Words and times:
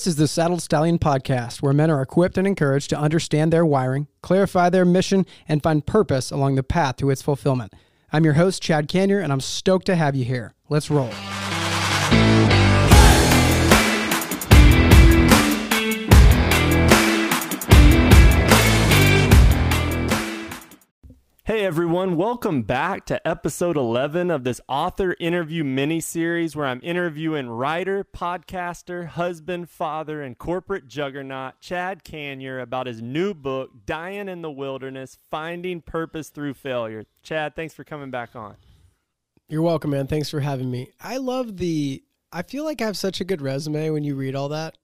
This 0.00 0.06
is 0.06 0.16
the 0.16 0.28
Saddled 0.28 0.62
Stallion 0.62 0.98
podcast, 0.98 1.60
where 1.60 1.74
men 1.74 1.90
are 1.90 2.00
equipped 2.00 2.38
and 2.38 2.46
encouraged 2.46 2.88
to 2.88 2.98
understand 2.98 3.52
their 3.52 3.66
wiring, 3.66 4.06
clarify 4.22 4.70
their 4.70 4.86
mission, 4.86 5.26
and 5.46 5.62
find 5.62 5.84
purpose 5.84 6.30
along 6.30 6.54
the 6.54 6.62
path 6.62 6.96
to 6.96 7.10
its 7.10 7.20
fulfillment. 7.20 7.74
I'm 8.10 8.24
your 8.24 8.32
host, 8.32 8.62
Chad 8.62 8.88
Kanyer, 8.88 9.22
and 9.22 9.30
I'm 9.30 9.42
stoked 9.42 9.84
to 9.84 9.96
have 9.96 10.16
you 10.16 10.24
here. 10.24 10.54
Let's 10.70 10.90
roll. 10.90 11.10
Hey 21.50 21.64
everyone, 21.64 22.14
welcome 22.14 22.62
back 22.62 23.06
to 23.06 23.26
episode 23.26 23.76
11 23.76 24.30
of 24.30 24.44
this 24.44 24.60
author 24.68 25.16
interview 25.18 25.64
mini 25.64 25.98
series 25.98 26.54
where 26.54 26.66
I'm 26.66 26.78
interviewing 26.80 27.48
writer, 27.48 28.04
podcaster, 28.04 29.08
husband, 29.08 29.68
father, 29.68 30.22
and 30.22 30.38
corporate 30.38 30.86
juggernaut 30.86 31.58
Chad 31.58 32.04
Kanyer 32.04 32.62
about 32.62 32.86
his 32.86 33.02
new 33.02 33.34
book, 33.34 33.84
Dying 33.84 34.28
in 34.28 34.42
the 34.42 34.50
Wilderness 34.52 35.18
Finding 35.28 35.80
Purpose 35.80 36.28
Through 36.28 36.54
Failure. 36.54 37.04
Chad, 37.24 37.56
thanks 37.56 37.74
for 37.74 37.82
coming 37.82 38.12
back 38.12 38.36
on. 38.36 38.54
You're 39.48 39.62
welcome, 39.62 39.90
man. 39.90 40.06
Thanks 40.06 40.30
for 40.30 40.38
having 40.38 40.70
me. 40.70 40.92
I 41.00 41.16
love 41.16 41.56
the. 41.56 42.04
I 42.30 42.42
feel 42.42 42.62
like 42.62 42.80
I 42.80 42.84
have 42.84 42.96
such 42.96 43.20
a 43.20 43.24
good 43.24 43.42
resume 43.42 43.90
when 43.90 44.04
you 44.04 44.14
read 44.14 44.36
all 44.36 44.50
that. 44.50 44.78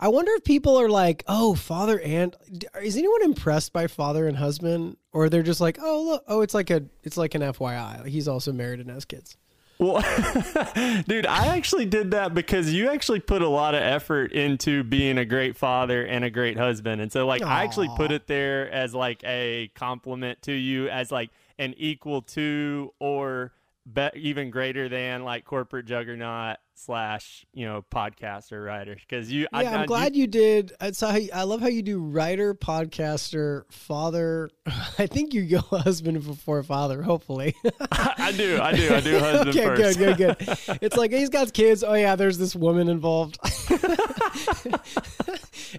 I 0.00 0.08
wonder 0.08 0.32
if 0.32 0.44
people 0.44 0.78
are 0.80 0.88
like, 0.88 1.24
"Oh, 1.26 1.54
father 1.54 2.00
and 2.00 2.34
is 2.82 2.96
anyone 2.96 3.22
impressed 3.22 3.72
by 3.72 3.86
father 3.86 4.26
and 4.26 4.36
husband, 4.36 4.96
or 5.12 5.28
they're 5.28 5.42
just 5.42 5.60
like, 5.60 5.78
"Oh, 5.80 6.02
look, 6.02 6.24
oh, 6.26 6.40
it's 6.40 6.54
like 6.54 6.70
a, 6.70 6.82
it's 7.02 7.16
like 7.16 7.34
an 7.34 7.42
FYI. 7.42 8.00
Like 8.00 8.10
he's 8.10 8.28
also 8.28 8.52
married 8.52 8.80
and 8.80 8.90
has 8.90 9.04
kids." 9.04 9.36
Well, 9.78 10.02
dude, 11.08 11.26
I 11.26 11.56
actually 11.56 11.86
did 11.86 12.12
that 12.12 12.32
because 12.32 12.72
you 12.72 12.90
actually 12.90 13.20
put 13.20 13.42
a 13.42 13.48
lot 13.48 13.74
of 13.74 13.82
effort 13.82 14.32
into 14.32 14.84
being 14.84 15.18
a 15.18 15.24
great 15.24 15.56
father 15.56 16.04
and 16.04 16.24
a 16.24 16.30
great 16.30 16.56
husband, 16.56 17.00
and 17.00 17.10
so 17.10 17.26
like 17.26 17.42
I 17.42 17.64
actually 17.64 17.90
put 17.96 18.12
it 18.12 18.26
there 18.26 18.70
as 18.70 18.94
like 18.94 19.22
a 19.24 19.70
compliment 19.74 20.42
to 20.42 20.52
you, 20.52 20.88
as 20.88 21.10
like 21.10 21.30
an 21.58 21.74
equal 21.76 22.22
to 22.22 22.92
or 23.00 23.52
be- 23.92 24.10
even 24.14 24.50
greater 24.50 24.88
than 24.88 25.24
like 25.24 25.44
corporate 25.44 25.86
juggernaut 25.86 26.56
slash 26.76 27.46
you 27.52 27.64
know 27.64 27.84
podcaster 27.90 28.64
writer 28.64 28.96
because 28.96 29.30
you 29.30 29.42
Yeah, 29.42 29.46
I, 29.52 29.64
I'm 29.64 29.86
glad 29.86 30.16
you, 30.16 30.26
did. 30.26 30.72
I 30.80 30.90
saw. 30.92 31.10
How 31.10 31.16
you, 31.16 31.30
I 31.32 31.42
love 31.44 31.60
how 31.60 31.68
you 31.68 31.82
do 31.82 32.00
writer, 32.00 32.54
podcaster, 32.54 33.70
father. 33.70 34.50
I 34.98 35.06
think 35.06 35.34
you 35.34 35.44
go 35.44 35.58
husband 35.78 36.24
before 36.24 36.62
father. 36.62 37.02
Hopefully. 37.02 37.54
I 37.92 38.32
do 38.36 38.60
I 38.60 38.72
do 38.72 38.94
I 38.94 39.00
do 39.00 39.18
husband 39.18 39.50
okay, 39.50 39.64
first 39.64 39.98
good, 39.98 40.16
good, 40.16 40.38
good. 40.38 40.78
It's 40.80 40.96
like 40.96 41.12
he's 41.12 41.28
got 41.28 41.52
kids. 41.52 41.84
Oh 41.84 41.94
yeah, 41.94 42.16
there's 42.16 42.38
this 42.38 42.56
woman 42.56 42.88
involved. 42.88 43.38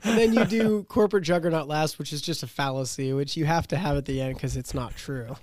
and 0.03 0.17
then 0.17 0.33
you 0.33 0.45
do 0.45 0.83
corporate 0.83 1.23
juggernaut 1.23 1.67
last, 1.67 1.99
which 1.99 2.13
is 2.13 2.21
just 2.21 2.43
a 2.43 2.47
fallacy, 2.47 3.13
which 3.13 3.35
you 3.35 3.45
have 3.45 3.67
to 3.67 3.77
have 3.77 3.97
at 3.97 4.05
the 4.05 4.21
end 4.21 4.35
because 4.35 4.55
it's 4.55 4.73
not 4.73 4.95
true. 4.95 5.35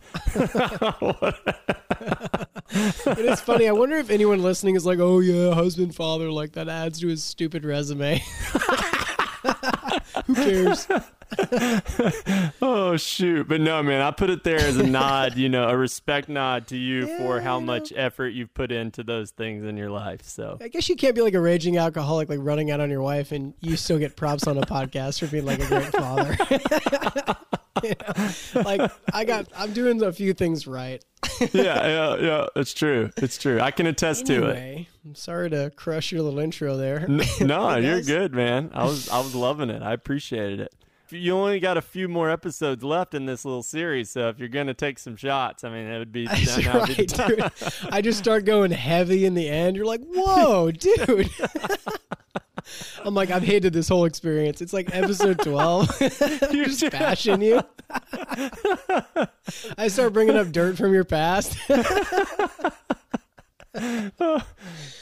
But 3.05 3.19
it's 3.19 3.41
funny. 3.41 3.69
I 3.69 3.73
wonder 3.73 3.97
if 3.97 4.11
anyone 4.11 4.43
listening 4.43 4.77
is 4.77 4.85
like, 4.87 4.99
"Oh 4.99 5.21
yeah, 5.21 5.55
husband, 5.55 5.95
father," 5.95 6.31
like 6.31 6.53
that 6.53 6.69
adds 6.69 7.01
to 7.01 7.09
his 7.09 7.23
stupid 7.25 7.65
resume. 7.65 8.23
Who 10.27 10.35
cares? 10.35 10.87
Oh 12.61 12.97
shoot! 12.99 13.49
But 13.49 13.63
no, 13.63 13.83
man, 13.83 14.03
I 14.03 14.11
put 14.11 14.29
it 14.29 14.45
there 14.45 14.59
as 14.61 14.77
a 14.77 14.83
nod, 14.87 15.37
you 15.37 15.49
know, 15.49 15.67
a 15.69 15.77
respect 15.77 16.29
nod 16.29 16.67
to 16.69 16.77
you 16.77 17.07
for 17.07 17.39
Yeah, 17.39 17.41
how 17.43 17.57
I 17.57 17.61
know. 17.61 17.67
much 17.67 17.91
effort 17.97 18.29
you've 18.29 18.53
put 18.53 18.71
into 18.71 19.03
those 19.03 19.31
things 19.31 19.65
in 19.65 19.79
your 19.79 19.89
life. 19.91 20.23
So 20.25 20.59
I 20.61 20.69
guess 20.69 20.89
you 20.91 20.97
can't 20.97 21.15
be 21.15 21.23
like 21.23 21.33
a 21.35 21.41
raging 21.41 21.79
alcoholic, 21.79 22.29
like 22.29 22.41
running 22.43 22.71
out 22.71 22.81
on 22.81 22.91
your 22.91 23.01
wife, 23.01 23.33
and 23.33 23.55
you 23.61 23.77
still 23.77 23.99
get 23.99 24.15
props 24.15 24.47
on 24.47 24.59
a 24.59 24.63
podcast 24.63 25.21
for 25.21 25.27
being 25.27 25.47
like 25.47 25.61
a 25.61 25.67
great 25.67 25.93
father. 25.93 26.37
You 27.83 27.91
know? 28.55 28.63
Like 28.63 28.91
I 29.13 29.25
got, 29.25 29.47
I'm 29.57 29.73
doing 29.73 30.03
a 30.03 30.13
few 30.13 30.33
things 30.35 30.67
right. 30.67 31.05
yeah, 31.53 31.87
yeah, 31.87 32.17
yeah, 32.17 32.47
it's 32.57 32.75
true. 32.75 33.11
It's 33.17 33.39
true. 33.39 33.61
I 33.61 33.71
can 33.71 33.87
attest 33.87 34.27
to 34.27 34.47
it. 34.49 34.87
I'm 35.05 35.15
sorry 35.15 35.51
to 35.51 35.71
crush 35.77 36.11
your 36.13 36.23
little 36.23 36.41
intro 36.41 36.77
there. 36.77 37.01
N- 37.09 37.23
No, 37.41 37.77
you're 37.77 38.03
good, 38.03 38.33
man. 38.35 38.71
I 38.75 38.85
was 38.85 39.09
I 39.09 39.19
was 39.19 39.35
loving 39.35 39.71
it. 39.71 39.83
I 39.83 39.93
appreciated 39.93 40.61
it. 40.61 40.75
You 41.13 41.35
only 41.35 41.61
got 41.61 41.77
a 41.77 41.83
few 41.83 42.09
more 42.09 42.31
episodes 42.31 42.83
left 42.83 43.13
in 43.13 43.27
this 43.27 43.45
little 43.45 43.63
series, 43.63 44.11
so 44.11 44.29
if 44.29 44.39
you're 44.39 44.49
gonna 44.49 44.73
take 44.73 44.99
some 44.99 45.15
shots, 45.17 45.63
I 45.63 45.69
mean, 45.69 45.87
it 45.87 45.99
would 45.99 46.13
be. 46.13 46.27
That's 46.27 46.57
would 46.57 46.65
be 46.65 46.71
right, 46.71 47.09
dude. 47.09 47.53
I 47.93 48.01
just 48.01 48.19
start 48.19 48.45
going 48.47 48.71
heavy 48.71 49.27
in 49.27 49.35
the 49.35 49.49
end. 49.49 49.77
You're 49.77 49.85
like, 49.85 50.01
whoa, 50.03 50.71
dude. 50.73 51.31
I'm 53.05 53.15
like, 53.15 53.31
I've 53.31 53.43
hated 53.43 53.73
this 53.73 53.89
whole 53.89 54.05
experience. 54.05 54.63
It's 54.63 54.73
like 54.73 54.95
episode 54.95 55.41
12. 55.41 56.01
You're 56.53 56.67
just 56.67 56.91
bashing 56.91 57.43
you. 57.43 57.61
I 59.77 59.89
start 59.89 60.13
bringing 60.13 60.37
up 60.37 60.53
dirt 60.53 60.79
from 60.79 60.95
your 60.95 61.05
past. 61.05 61.59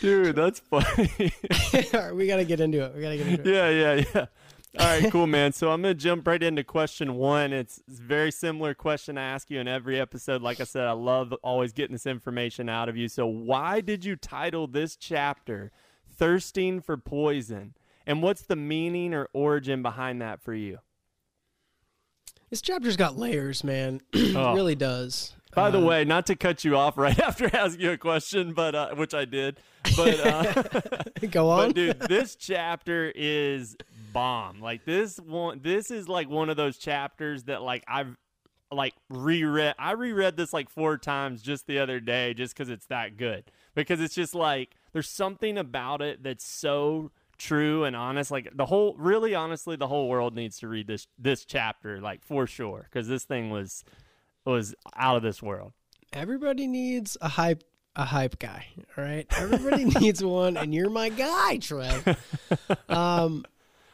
Dude, 0.00 0.34
that's 0.36 0.60
funny. 0.60 1.32
All 1.92 2.00
right, 2.00 2.14
we 2.14 2.26
got 2.26 2.36
to 2.36 2.44
get 2.46 2.60
into 2.60 2.82
it. 2.82 2.94
We 2.94 3.02
got 3.02 3.10
to 3.10 3.16
get 3.18 3.26
into 3.26 3.42
it. 3.42 3.54
yeah, 3.54 3.68
yeah, 3.68 4.04
yeah. 4.14 4.26
All 4.78 4.86
right, 4.86 5.10
cool, 5.10 5.26
man. 5.28 5.52
So 5.52 5.70
I'm 5.70 5.82
gonna 5.82 5.94
jump 5.94 6.26
right 6.26 6.42
into 6.42 6.62
question 6.64 7.14
one. 7.16 7.52
It's, 7.52 7.82
it's 7.88 7.98
a 7.98 8.02
very 8.02 8.30
similar 8.30 8.72
question 8.74 9.18
I 9.18 9.22
ask 9.22 9.50
you 9.50 9.58
in 9.60 9.66
every 9.68 9.98
episode. 10.00 10.42
Like 10.42 10.60
I 10.60 10.64
said, 10.64 10.86
I 10.86 10.92
love 10.92 11.32
always 11.42 11.72
getting 11.72 11.92
this 11.94 12.06
information 12.06 12.68
out 12.68 12.88
of 12.88 12.96
you. 12.96 13.08
So 13.08 13.26
why 13.26 13.80
did 13.80 14.04
you 14.04 14.14
title 14.16 14.66
this 14.66 14.94
chapter 14.96 15.72
"Thirsting 16.16 16.80
for 16.82 16.96
Poison"? 16.96 17.74
And 18.06 18.22
what's 18.22 18.42
the 18.42 18.56
meaning 18.56 19.12
or 19.14 19.28
origin 19.32 19.82
behind 19.82 20.20
that 20.22 20.40
for 20.40 20.54
you? 20.54 20.78
This 22.48 22.60
chapter's 22.62 22.96
got 22.96 23.16
layers, 23.16 23.62
man. 23.62 24.00
it 24.12 24.34
Oh. 24.36 24.54
really 24.54 24.74
does. 24.74 25.34
By 25.54 25.70
the 25.70 25.78
Uh, 25.80 25.84
way, 25.84 26.04
not 26.04 26.26
to 26.26 26.36
cut 26.36 26.64
you 26.64 26.76
off 26.76 26.96
right 26.98 27.18
after 27.18 27.54
asking 27.54 27.80
you 27.80 27.90
a 27.92 27.98
question, 27.98 28.52
but 28.52 28.74
uh, 28.76 28.94
which 28.94 29.14
I 29.14 29.24
did, 29.24 29.58
but 29.96 30.20
uh, 30.20 30.62
go 31.30 31.50
on. 31.50 31.68
But 31.68 31.74
dude, 31.74 32.00
this 32.00 32.36
chapter 32.36 33.12
is 33.14 33.76
bomb. 34.12 34.60
Like 34.60 34.84
this 34.84 35.18
one, 35.18 35.60
this 35.62 35.90
is 35.90 36.08
like 36.08 36.28
one 36.28 36.50
of 36.50 36.56
those 36.56 36.76
chapters 36.76 37.44
that 37.44 37.62
like 37.62 37.84
I've 37.88 38.16
like 38.72 38.94
reread. 39.08 39.74
I 39.78 39.92
reread 39.92 40.36
this 40.36 40.52
like 40.52 40.70
four 40.70 40.96
times 40.98 41.42
just 41.42 41.66
the 41.66 41.78
other 41.78 42.00
day, 42.00 42.34
just 42.34 42.54
because 42.54 42.68
it's 42.68 42.86
that 42.86 43.16
good. 43.16 43.44
Because 43.74 44.00
it's 44.00 44.14
just 44.14 44.34
like 44.34 44.74
there's 44.92 45.08
something 45.08 45.58
about 45.58 46.02
it 46.02 46.22
that's 46.22 46.44
so 46.44 47.10
true 47.38 47.84
and 47.84 47.96
honest. 47.96 48.30
Like 48.30 48.56
the 48.56 48.66
whole, 48.66 48.94
really 48.98 49.34
honestly, 49.34 49.76
the 49.76 49.88
whole 49.88 50.08
world 50.08 50.34
needs 50.34 50.58
to 50.60 50.68
read 50.68 50.86
this 50.86 51.06
this 51.18 51.44
chapter, 51.44 52.00
like 52.00 52.24
for 52.24 52.46
sure, 52.46 52.86
because 52.90 53.08
this 53.08 53.24
thing 53.24 53.50
was 53.50 53.84
was 54.44 54.74
out 54.96 55.16
of 55.16 55.22
this 55.22 55.42
world. 55.42 55.72
Everybody 56.12 56.66
needs 56.66 57.16
a 57.20 57.28
hype 57.28 57.62
a 57.96 58.04
hype 58.04 58.38
guy. 58.38 58.66
All 58.96 59.04
right. 59.04 59.26
Everybody 59.36 59.84
needs 60.00 60.22
one, 60.22 60.56
and 60.56 60.74
you're 60.74 60.90
my 60.90 61.08
guy, 61.08 61.58
Trev. 61.58 62.18
Um, 62.88 63.44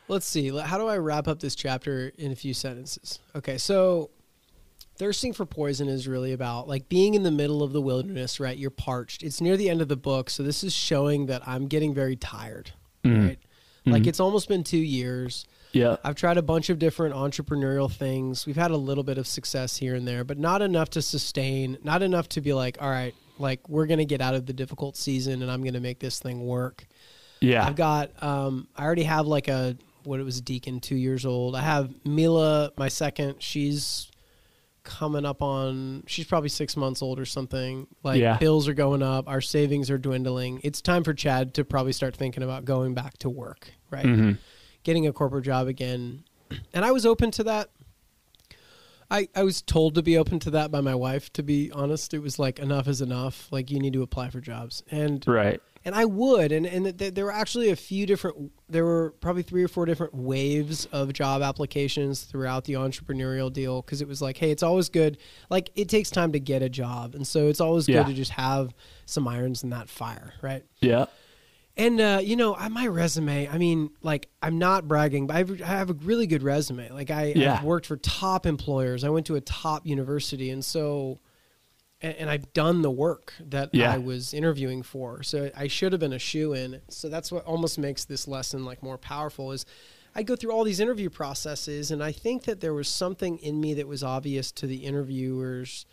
let's 0.08 0.26
see. 0.26 0.56
How 0.56 0.78
do 0.78 0.86
I 0.86 0.98
wrap 0.98 1.28
up 1.28 1.40
this 1.40 1.54
chapter 1.54 2.12
in 2.18 2.32
a 2.32 2.36
few 2.36 2.54
sentences? 2.54 3.18
Okay, 3.34 3.58
so 3.58 4.10
thirsting 4.96 5.32
for 5.32 5.44
poison 5.44 5.88
is 5.88 6.08
really 6.08 6.32
about 6.32 6.68
like 6.68 6.88
being 6.88 7.14
in 7.14 7.22
the 7.22 7.30
middle 7.30 7.62
of 7.62 7.72
the 7.72 7.80
wilderness, 7.80 8.40
right? 8.40 8.56
You're 8.56 8.70
parched. 8.70 9.22
It's 9.22 9.40
near 9.40 9.56
the 9.56 9.68
end 9.68 9.82
of 9.82 9.88
the 9.88 9.96
book, 9.96 10.30
so 10.30 10.42
this 10.42 10.64
is 10.64 10.72
showing 10.74 11.26
that 11.26 11.46
I'm 11.46 11.66
getting 11.66 11.94
very 11.94 12.16
tired. 12.16 12.72
Right. 13.04 13.38
Like 13.88 14.08
it's 14.08 14.18
almost 14.18 14.48
been 14.48 14.64
two 14.64 14.78
years. 14.78 15.46
Yeah. 15.70 15.96
I've 16.02 16.16
tried 16.16 16.38
a 16.38 16.42
bunch 16.42 16.70
of 16.70 16.80
different 16.80 17.14
entrepreneurial 17.14 17.92
things. 17.92 18.44
We've 18.44 18.56
had 18.56 18.72
a 18.72 18.76
little 18.76 19.04
bit 19.04 19.16
of 19.16 19.28
success 19.28 19.76
here 19.76 19.94
and 19.94 20.08
there, 20.08 20.24
but 20.24 20.38
not 20.38 20.60
enough 20.60 20.90
to 20.90 21.02
sustain, 21.02 21.78
not 21.84 22.02
enough 22.02 22.28
to 22.30 22.40
be 22.40 22.52
like, 22.52 22.78
all 22.80 22.90
right, 22.90 23.14
like 23.38 23.68
we're 23.68 23.86
going 23.86 23.98
to 23.98 24.04
get 24.04 24.20
out 24.20 24.34
of 24.34 24.46
the 24.46 24.52
difficult 24.52 24.96
season 24.96 25.40
and 25.40 25.50
I'm 25.50 25.60
going 25.60 25.74
to 25.74 25.80
make 25.80 26.00
this 26.00 26.18
thing 26.18 26.44
work. 26.44 26.84
Yeah. 27.40 27.64
I've 27.64 27.76
got, 27.76 28.10
um, 28.22 28.66
I 28.74 28.84
already 28.84 29.04
have 29.04 29.28
like 29.28 29.46
a, 29.46 29.76
what 30.06 30.20
it 30.20 30.22
was, 30.24 30.40
Deacon, 30.40 30.80
two 30.80 30.96
years 30.96 31.24
old. 31.26 31.54
I 31.56 31.62
have 31.62 31.94
Mila, 32.04 32.72
my 32.76 32.88
second. 32.88 33.36
She's 33.40 34.10
coming 34.84 35.24
up 35.24 35.42
on, 35.42 36.04
she's 36.06 36.26
probably 36.26 36.48
six 36.48 36.76
months 36.76 37.02
old 37.02 37.18
or 37.18 37.24
something. 37.24 37.88
Like 38.04 38.20
Yeah. 38.20 38.38
bills 38.38 38.68
are 38.68 38.74
going 38.74 39.02
up, 39.02 39.28
our 39.28 39.40
savings 39.40 39.90
are 39.90 39.98
dwindling. 39.98 40.60
It's 40.62 40.80
time 40.80 41.02
for 41.02 41.12
Chad 41.12 41.54
to 41.54 41.64
probably 41.64 41.92
start 41.92 42.14
thinking 42.16 42.42
about 42.44 42.64
going 42.64 42.94
back 42.94 43.18
to 43.18 43.28
work, 43.30 43.70
right? 43.90 44.04
Mhm. 44.06 44.38
getting 44.84 45.04
a 45.08 45.12
corporate 45.12 45.44
job 45.44 45.66
again. 45.66 46.22
And 46.72 46.84
I 46.84 46.92
was 46.92 47.04
open 47.04 47.32
to 47.32 47.42
that. 47.42 47.70
I, 49.10 49.28
I 49.34 49.42
was 49.42 49.62
told 49.62 49.96
to 49.96 50.02
be 50.02 50.16
open 50.16 50.38
to 50.40 50.50
that 50.52 50.70
by 50.70 50.80
my 50.80 50.94
wife, 50.94 51.32
to 51.32 51.42
be 51.42 51.72
honest. 51.72 52.14
It 52.14 52.20
was 52.20 52.38
like, 52.38 52.60
enough 52.60 52.86
is 52.86 53.00
enough. 53.00 53.48
Like, 53.50 53.70
you 53.72 53.80
need 53.80 53.92
to 53.94 54.02
apply 54.02 54.30
for 54.30 54.40
jobs. 54.40 54.82
And 54.90 55.24
Right. 55.26 55.60
And 55.86 55.94
I 55.94 56.04
would. 56.04 56.52
And, 56.52 56.66
and 56.66 56.98
th- 56.98 57.14
there 57.14 57.24
were 57.24 57.32
actually 57.32 57.70
a 57.70 57.76
few 57.76 58.04
different, 58.04 58.50
there 58.68 58.84
were 58.84 59.14
probably 59.20 59.42
three 59.42 59.62
or 59.64 59.68
four 59.68 59.86
different 59.86 60.14
waves 60.14 60.84
of 60.86 61.12
job 61.14 61.40
applications 61.42 62.24
throughout 62.24 62.64
the 62.64 62.74
entrepreneurial 62.74 63.50
deal 63.52 63.80
because 63.80 64.02
it 64.02 64.08
was 64.08 64.20
like, 64.20 64.36
hey, 64.36 64.50
it's 64.50 64.62
always 64.64 64.88
good. 64.90 65.16
Like, 65.48 65.70
it 65.76 65.88
takes 65.88 66.10
time 66.10 66.32
to 66.32 66.40
get 66.40 66.60
a 66.60 66.68
job. 66.68 67.14
And 67.14 67.26
so 67.26 67.46
it's 67.48 67.60
always 67.60 67.88
Yeah. 67.88 68.02
good 68.02 68.08
to 68.08 68.14
just 68.14 68.32
have 68.32 68.74
some 69.06 69.26
irons 69.28 69.62
in 69.62 69.70
that 69.70 69.88
fire, 69.88 70.34
right? 70.42 70.64
Yeah. 70.80 71.06
And 71.78 72.00
uh, 72.00 72.20
you 72.22 72.36
know, 72.36 72.54
I- 72.56 72.68
my 72.68 72.86
resume. 72.88 73.48
I 73.48 73.58
mean, 73.58 73.90
like, 74.02 74.28
I'm 74.42 74.58
not 74.58 74.88
bragging, 74.88 75.26
but 75.26 75.36
I've, 75.36 75.62
I 75.62 75.66
have 75.66 75.90
a 75.90 75.94
really 75.94 76.26
good 76.26 76.42
resume. 76.42 76.88
Like, 76.90 77.10
I, 77.10 77.32
Yeah. 77.36 77.54
I've 77.58 77.64
worked 77.64 77.86
for 77.86 77.96
top 77.98 78.44
employers. 78.46 79.04
I 79.04 79.10
went 79.10 79.26
to 79.26 79.36
a 79.36 79.40
top 79.40 79.86
university, 79.86 80.50
and 80.50 80.64
so, 80.64 81.20
and, 82.00 82.14
and 82.16 82.30
I've 82.30 82.52
done 82.52 82.82
the 82.82 82.90
work 82.90 83.32
that 83.40 83.70
Yeah. 83.72 83.92
I 83.92 83.98
was 83.98 84.34
interviewing 84.34 84.82
for. 84.82 85.22
So 85.22 85.50
I 85.56 85.66
should 85.68 85.92
have 85.92 86.00
been 86.00 86.12
a 86.12 86.18
shoe 86.18 86.52
in. 86.52 86.80
So 86.88 87.08
that's 87.08 87.32
what 87.32 87.44
almost 87.44 87.78
makes 87.78 88.04
this 88.04 88.28
lesson 88.28 88.64
like 88.64 88.82
more 88.82 88.98
powerful. 88.98 89.52
Is 89.52 89.64
I 90.14 90.22
go 90.22 90.36
through 90.36 90.52
all 90.52 90.64
these 90.64 90.80
interview 90.80 91.10
processes, 91.10 91.90
and 91.90 92.02
I 92.02 92.10
think 92.12 92.44
that 92.44 92.60
there 92.60 92.72
was 92.74 92.88
something 92.88 93.38
in 93.38 93.60
me 93.60 93.74
that 93.74 93.86
was 93.86 94.02
obvious 94.02 94.50
to 94.52 94.66
the 94.66 94.76
interviewers, 94.84 95.84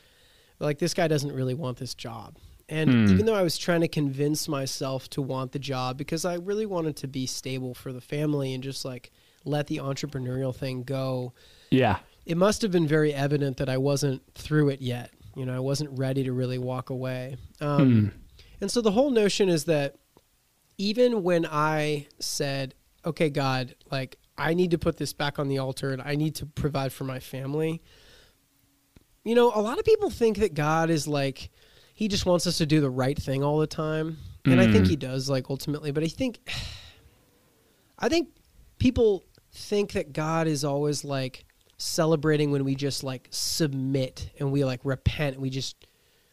like 0.59 0.79
this 0.79 0.93
guy 0.93 1.07
doesn't 1.07 1.33
really 1.33 1.53
want 1.53 1.77
this 1.77 1.93
job. 1.93 2.37
And 2.69 2.89
Hmm. 2.89 3.13
even 3.13 3.25
though 3.25 3.35
I 3.35 3.41
was 3.43 3.57
trying 3.57 3.81
to 3.81 3.89
convince 3.89 4.47
myself 4.47 5.09
to 5.11 5.21
want 5.21 5.51
the 5.51 5.59
job 5.59 5.97
because 5.97 6.23
I 6.23 6.35
really 6.35 6.65
wanted 6.65 6.95
to 6.97 7.07
be 7.07 7.25
stable 7.25 7.73
for 7.73 7.91
the 7.91 7.99
family 7.99 8.53
and 8.53 8.63
just 8.63 8.85
like 8.85 9.11
let 9.43 9.67
the 9.67 9.77
entrepreneurial 9.77 10.55
thing 10.55 10.83
go, 10.83 11.33
Yeah. 11.69 11.99
it 12.25 12.37
must 12.37 12.61
have 12.61 12.71
been 12.71 12.87
very 12.87 13.13
evident 13.13 13.57
that 13.57 13.67
I 13.67 13.77
wasn't 13.77 14.21
through 14.35 14.69
it 14.69 14.81
yet. 14.81 15.11
You 15.35 15.45
know, 15.45 15.55
I 15.55 15.59
wasn't 15.59 15.97
ready 15.97 16.23
to 16.23 16.33
really 16.33 16.57
walk 16.57 16.89
away. 16.89 17.37
Um, 17.59 18.11
And 18.61 18.71
so 18.71 18.81
the 18.81 18.91
whole 18.91 19.09
notion 19.09 19.49
is 19.49 19.65
that 19.65 19.95
even 20.77 21.21
when 21.23 21.45
I 21.45 22.07
said, 22.19 22.75
okay, 23.05 23.29
God, 23.29 23.75
like, 23.91 24.17
I 24.37 24.53
need 24.53 24.71
to 24.71 24.77
put 24.77 24.97
this 24.97 25.11
back 25.13 25.37
on 25.37 25.47
the 25.47 25.57
altar 25.59 25.91
and 25.91 26.01
I 26.01 26.15
need 26.15 26.35
to 26.35 26.45
provide 26.45 26.93
for 26.93 27.03
my 27.03 27.19
family, 27.19 27.81
you 29.23 29.35
know, 29.35 29.51
a 29.53 29.61
lot 29.61 29.79
of 29.79 29.85
people 29.85 30.09
think 30.09 30.37
that 30.37 30.53
God 30.53 30.89
is 30.89 31.07
like, 31.07 31.49
he 31.93 32.07
just 32.07 32.25
wants 32.25 32.47
us 32.47 32.57
to 32.57 32.65
do 32.65 32.79
the 32.81 32.89
right 32.89 33.17
thing 33.17 33.43
all 33.43 33.59
the 33.59 33.67
time. 33.67 34.17
And 34.45 34.59
I 34.59 34.67
think 34.67 34.85
Mm. 34.85 34.89
he 34.89 34.95
does, 34.95 35.29
like, 35.29 35.49
ultimately. 35.49 35.91
But 35.91 36.03
I 36.03 36.07
think, 36.07 36.39
I 37.99 38.09
think 38.09 38.29
people 38.79 39.23
think 39.51 39.91
that 39.93 40.13
God 40.13 40.47
is 40.47 40.63
always 40.63 41.03
like 41.03 41.45
celebrating 41.77 42.51
when 42.51 42.63
we 42.63 42.75
just 42.75 43.03
like 43.03 43.27
submit 43.31 44.29
and 44.39 44.51
we 44.51 44.63
like 44.65 44.81
repent 44.83 45.35
and 45.35 45.41
we 45.41 45.49
just 45.49 45.75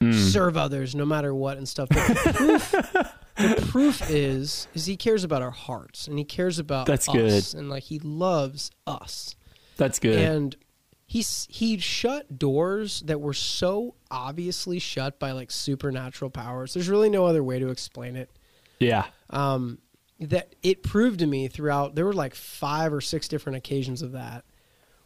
Mm. 0.02 0.14
serve 0.32 0.56
others 0.56 0.94
no 0.94 1.04
matter 1.04 1.34
what 1.34 1.58
and 1.58 1.68
stuff. 1.68 1.90
But 1.90 2.08
the 2.08 2.32
proof, 2.34 2.72
the 3.36 3.66
proof 3.66 4.10
is 4.10 4.66
is 4.72 4.86
he 4.86 4.96
cares 4.96 5.24
about 5.24 5.42
our 5.42 5.50
hearts 5.50 6.08
and 6.08 6.16
he 6.16 6.24
cares 6.24 6.58
about 6.58 6.86
That's 6.86 7.06
us 7.06 7.52
good. 7.52 7.60
and 7.60 7.68
like 7.68 7.82
he 7.82 7.98
loves 7.98 8.70
us. 8.86 9.36
That's 9.76 9.98
good. 9.98 10.18
And 10.18 10.56
he's 11.06 11.46
he 11.50 11.76
shut 11.76 12.38
doors 12.38 13.02
that 13.02 13.20
were 13.20 13.34
so 13.34 13.94
obviously 14.10 14.78
shut 14.78 15.18
by 15.18 15.32
like 15.32 15.50
supernatural 15.50 16.30
powers. 16.30 16.72
There's 16.72 16.88
really 16.88 17.10
no 17.10 17.26
other 17.26 17.44
way 17.44 17.58
to 17.58 17.68
explain 17.68 18.16
it 18.16 18.30
yeah. 18.78 19.04
um, 19.28 19.80
that 20.18 20.54
it 20.62 20.82
proved 20.82 21.18
to 21.18 21.26
me 21.26 21.46
throughout 21.48 21.94
there 21.94 22.06
were 22.06 22.14
like 22.14 22.34
five 22.34 22.90
or 22.94 23.02
six 23.02 23.28
different 23.28 23.56
occasions 23.58 24.00
of 24.00 24.12
that 24.12 24.44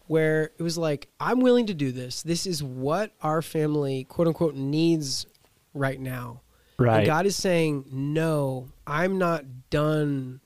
where 0.07 0.51
it 0.59 0.63
was 0.63 0.77
like 0.77 1.09
i'm 1.21 1.41
willing 1.41 1.67
to 1.67 1.75
do 1.75 1.91
this 1.93 2.23
this 2.23 2.47
is 2.47 2.63
what 2.63 3.13
our 3.23 3.41
family 3.43 4.05
quote 4.05 4.27
unquote 4.29 4.55
needs 4.55 5.27
right 5.73 6.01
now 6.01 6.41
and 6.79 6.87
Right. 6.87 7.07
god 7.07 7.27
is 7.27 7.37
saying 7.37 7.85
no 7.91 8.69
i'm 8.87 9.19
not 9.19 9.45
done 9.71 10.41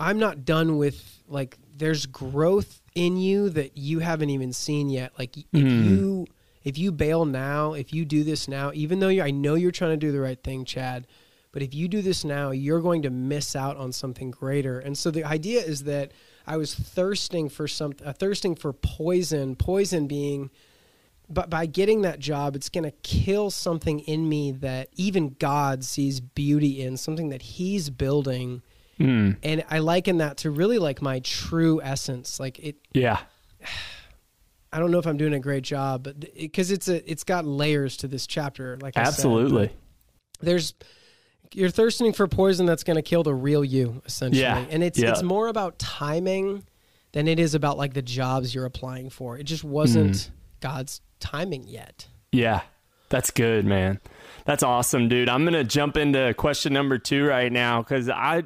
i'm 0.00 0.18
not 0.18 0.44
done 0.44 0.76
with 0.78 1.22
like 1.28 1.58
there's 1.76 2.06
growth 2.06 2.80
in 2.94 3.16
you 3.16 3.48
that 3.50 3.76
you 3.76 4.00
haven't 4.00 4.30
even 4.30 4.52
seen 4.52 4.88
yet 4.90 5.12
like 5.18 5.36
if 5.36 5.44
Mm. 5.52 5.84
you 5.84 6.26
if 6.64 6.78
you 6.78 6.92
bail 6.92 7.24
now 7.24 7.72
if 7.74 7.92
you 7.92 8.04
do 8.04 8.24
this 8.24 8.48
now 8.48 8.70
even 8.74 9.00
though 9.00 9.08
i 9.08 9.30
know 9.30 9.54
you're 9.54 9.70
trying 9.70 9.92
to 9.92 9.96
do 9.96 10.12
the 10.12 10.20
right 10.20 10.42
thing 10.42 10.64
chad 10.64 11.06
but 11.52 11.62
if 11.62 11.74
you 11.74 11.88
do 11.88 12.02
this 12.02 12.24
now 12.24 12.50
you're 12.50 12.80
going 12.80 13.02
to 13.02 13.10
miss 13.10 13.54
out 13.56 13.76
on 13.76 13.92
something 13.92 14.30
greater 14.30 14.78
and 14.80 14.96
so 14.96 15.10
the 15.10 15.24
idea 15.24 15.60
is 15.62 15.84
that 15.84 16.12
i 16.46 16.56
was 16.56 16.74
thirsting 16.74 17.48
for 17.48 17.66
some 17.68 17.92
uh, 18.04 18.12
thirsting 18.12 18.54
for 18.54 18.72
poison 18.72 19.54
poison 19.56 20.06
being 20.06 20.50
but 21.28 21.48
by 21.48 21.64
getting 21.66 22.02
that 22.02 22.18
job 22.18 22.54
it's 22.56 22.68
going 22.68 22.84
to 22.84 22.90
kill 23.02 23.50
something 23.50 24.00
in 24.00 24.28
me 24.28 24.50
that 24.52 24.88
even 24.96 25.36
god 25.38 25.84
sees 25.84 26.20
beauty 26.20 26.82
in 26.82 26.96
something 26.96 27.28
that 27.30 27.42
he's 27.42 27.90
building 27.90 28.62
Mm. 29.00 29.38
and 29.42 29.64
i 29.70 29.78
liken 29.78 30.18
that 30.18 30.36
to 30.38 30.50
really 30.50 30.78
like 30.78 31.00
my 31.00 31.20
true 31.20 31.80
essence 31.82 32.38
like 32.38 32.58
it 32.58 32.76
Yeah. 32.92 33.18
i 34.72 34.78
don't 34.78 34.90
know 34.90 34.98
if 34.98 35.06
i'm 35.06 35.16
doing 35.16 35.32
a 35.34 35.40
great 35.40 35.64
job 35.64 36.02
but 36.04 36.20
because 36.34 36.70
it's 36.70 36.88
a 36.88 37.10
it's 37.10 37.24
got 37.24 37.44
layers 37.46 37.96
to 37.98 38.06
this 38.08 38.26
chapter 38.26 38.76
like 38.82 38.96
I 38.96 39.04
said. 39.04 39.08
Absolutely. 39.08 39.70
there's 40.40 40.74
you're 41.54 41.70
thirsting 41.70 42.12
for 42.12 42.26
poison 42.26 42.66
that's 42.66 42.84
going 42.84 42.96
to 42.96 43.02
kill 43.02 43.22
the 43.22 43.34
real 43.34 43.64
you 43.64 44.02
essentially 44.06 44.42
Yeah, 44.42 44.64
and 44.70 44.82
it's 44.82 44.98
yeah. 44.98 45.10
it's 45.10 45.22
more 45.22 45.48
about 45.48 45.78
timing 45.78 46.64
than 47.12 47.28
it 47.28 47.38
is 47.38 47.54
about 47.54 47.76
like 47.78 47.94
the 47.94 48.02
jobs 48.02 48.54
you're 48.54 48.64
applying 48.64 49.10
for 49.10 49.38
it 49.38 49.44
just 49.44 49.64
wasn't 49.64 50.14
Mm. 50.14 50.30
god's 50.60 51.00
timing 51.20 51.66
yet 51.68 52.06
Yeah. 52.32 52.62
That's 53.10 53.30
good, 53.30 53.66
man. 53.66 54.00
That's 54.46 54.62
awesome, 54.62 55.06
dude. 55.10 55.28
I'm 55.28 55.42
going 55.42 55.52
to 55.52 55.64
jump 55.64 55.98
into 55.98 56.32
question 56.32 56.72
number 56.72 56.96
2 56.96 57.26
right 57.26 57.52
now 57.52 57.82
cuz 57.82 58.08
I 58.08 58.44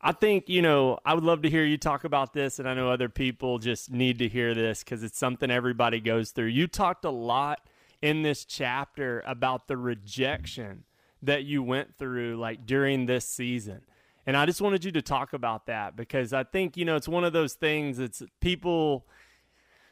I 0.00 0.12
think, 0.12 0.48
you 0.48 0.62
know, 0.62 0.98
I 1.04 1.12
would 1.12 1.24
love 1.24 1.42
to 1.42 1.50
hear 1.50 1.64
you 1.64 1.76
talk 1.76 2.04
about 2.04 2.32
this 2.32 2.58
and 2.58 2.66
I 2.66 2.72
know 2.72 2.90
other 2.90 3.10
people 3.10 3.58
just 3.58 3.90
need 3.90 4.18
to 4.20 4.28
hear 4.28 4.54
this 4.54 4.82
cuz 4.84 5.02
it's 5.02 5.18
something 5.18 5.50
everybody 5.50 6.00
goes 6.00 6.30
through. 6.30 6.46
You 6.46 6.66
talked 6.66 7.04
a 7.04 7.10
lot 7.10 7.60
in 8.00 8.22
this 8.22 8.46
chapter 8.46 9.22
about 9.26 9.68
the 9.68 9.76
rejection 9.76 10.84
that 11.22 11.44
you 11.44 11.62
went 11.62 11.96
through 11.96 12.36
like 12.36 12.66
during 12.66 13.06
this 13.06 13.26
season. 13.26 13.80
And 14.26 14.36
I 14.36 14.44
just 14.44 14.60
wanted 14.60 14.84
you 14.84 14.92
to 14.92 15.02
talk 15.02 15.32
about 15.32 15.66
that 15.66 15.96
because 15.96 16.32
I 16.32 16.42
think, 16.42 16.76
you 16.76 16.84
know, 16.84 16.96
it's 16.96 17.08
one 17.08 17.24
of 17.24 17.32
those 17.32 17.54
things 17.54 17.98
it's 17.98 18.22
people 18.40 19.06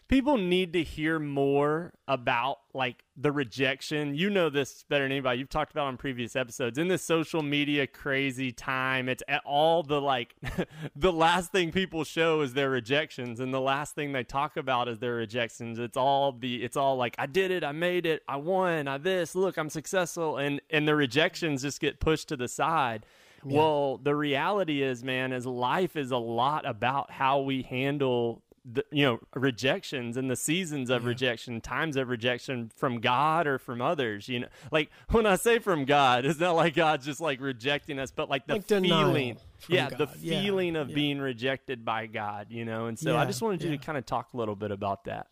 people 0.08 0.36
need 0.36 0.72
to 0.74 0.82
hear 0.82 1.18
more 1.18 1.92
about 2.06 2.58
like 2.74 3.04
the 3.16 3.32
rejection. 3.32 4.14
You 4.14 4.30
know 4.30 4.50
this 4.50 4.84
better 4.88 5.04
than 5.04 5.12
anybody. 5.12 5.38
You've 5.38 5.48
talked 5.48 5.72
about 5.72 5.86
on 5.86 5.96
previous 5.96 6.36
episodes. 6.36 6.78
In 6.78 6.88
this 6.88 7.02
social 7.02 7.42
media 7.42 7.86
crazy 7.86 8.52
time, 8.52 9.08
it's 9.08 9.22
at 9.28 9.42
all 9.44 9.82
the 9.82 10.00
like 10.00 10.34
the 10.96 11.12
last 11.12 11.52
thing 11.52 11.72
people 11.72 12.04
show 12.04 12.42
is 12.42 12.52
their 12.52 12.70
rejections 12.70 13.40
and 13.40 13.52
the 13.52 13.60
last 13.60 13.94
thing 13.94 14.12
they 14.12 14.24
talk 14.24 14.56
about 14.56 14.88
is 14.88 14.98
their 14.98 15.14
rejections. 15.14 15.78
It's 15.78 15.96
all 15.96 16.32
the 16.32 16.62
it's 16.62 16.76
all 16.76 16.96
like 16.96 17.14
I 17.18 17.26
did 17.26 17.50
it, 17.50 17.64
I 17.64 17.72
made 17.72 18.06
it, 18.06 18.22
I 18.28 18.36
won, 18.36 18.88
I 18.88 18.98
this, 18.98 19.34
look, 19.34 19.56
I'm 19.56 19.70
successful 19.70 20.36
and 20.36 20.60
and 20.70 20.86
the 20.86 20.94
rejections 20.94 21.62
just 21.62 21.80
get 21.80 22.00
pushed 22.00 22.28
to 22.28 22.36
the 22.36 22.48
side. 22.48 23.06
Well, 23.46 23.98
the 23.98 24.16
reality 24.16 24.82
is, 24.82 25.04
man, 25.04 25.30
is 25.30 25.44
life 25.44 25.96
is 25.96 26.12
a 26.12 26.16
lot 26.16 26.66
about 26.66 27.10
how 27.10 27.40
we 27.40 27.60
handle 27.60 28.42
the, 28.64 28.82
you 28.90 29.04
know 29.04 29.20
rejections 29.34 30.16
and 30.16 30.30
the 30.30 30.36
seasons 30.36 30.88
of 30.88 31.04
rejection 31.04 31.60
times 31.60 31.96
of 31.96 32.08
rejection 32.08 32.70
from 32.74 32.98
god 32.98 33.46
or 33.46 33.58
from 33.58 33.82
others 33.82 34.26
you 34.26 34.40
know 34.40 34.46
like 34.72 34.90
when 35.10 35.26
i 35.26 35.36
say 35.36 35.58
from 35.58 35.84
god 35.84 36.24
it's 36.24 36.40
not 36.40 36.52
like 36.52 36.74
god's 36.74 37.04
just 37.04 37.20
like 37.20 37.40
rejecting 37.42 37.98
us 37.98 38.10
but 38.10 38.30
like 38.30 38.46
the 38.46 38.54
Like 38.54 38.64
feeling 38.66 39.36
yeah 39.68 39.90
the 39.90 40.06
God. 40.06 40.16
Yeah, 40.20 40.40
feeling 40.40 40.76
of 40.76 40.88
yeah. 40.88 40.94
being 40.94 41.18
rejected 41.18 41.84
by 41.84 42.06
god 42.06 42.46
you 42.48 42.64
know 42.64 42.86
and 42.86 42.98
so 42.98 43.14
i 43.16 43.26
just 43.26 43.42
wanted 43.42 43.62
you 43.62 43.70
yeah. 43.70 43.76
to 43.76 43.84
kind 43.84 43.98
of 43.98 44.06
talk 44.06 44.28
a 44.32 44.36
little 44.38 44.56
bit 44.56 44.70
about 44.70 45.04
that 45.04 45.26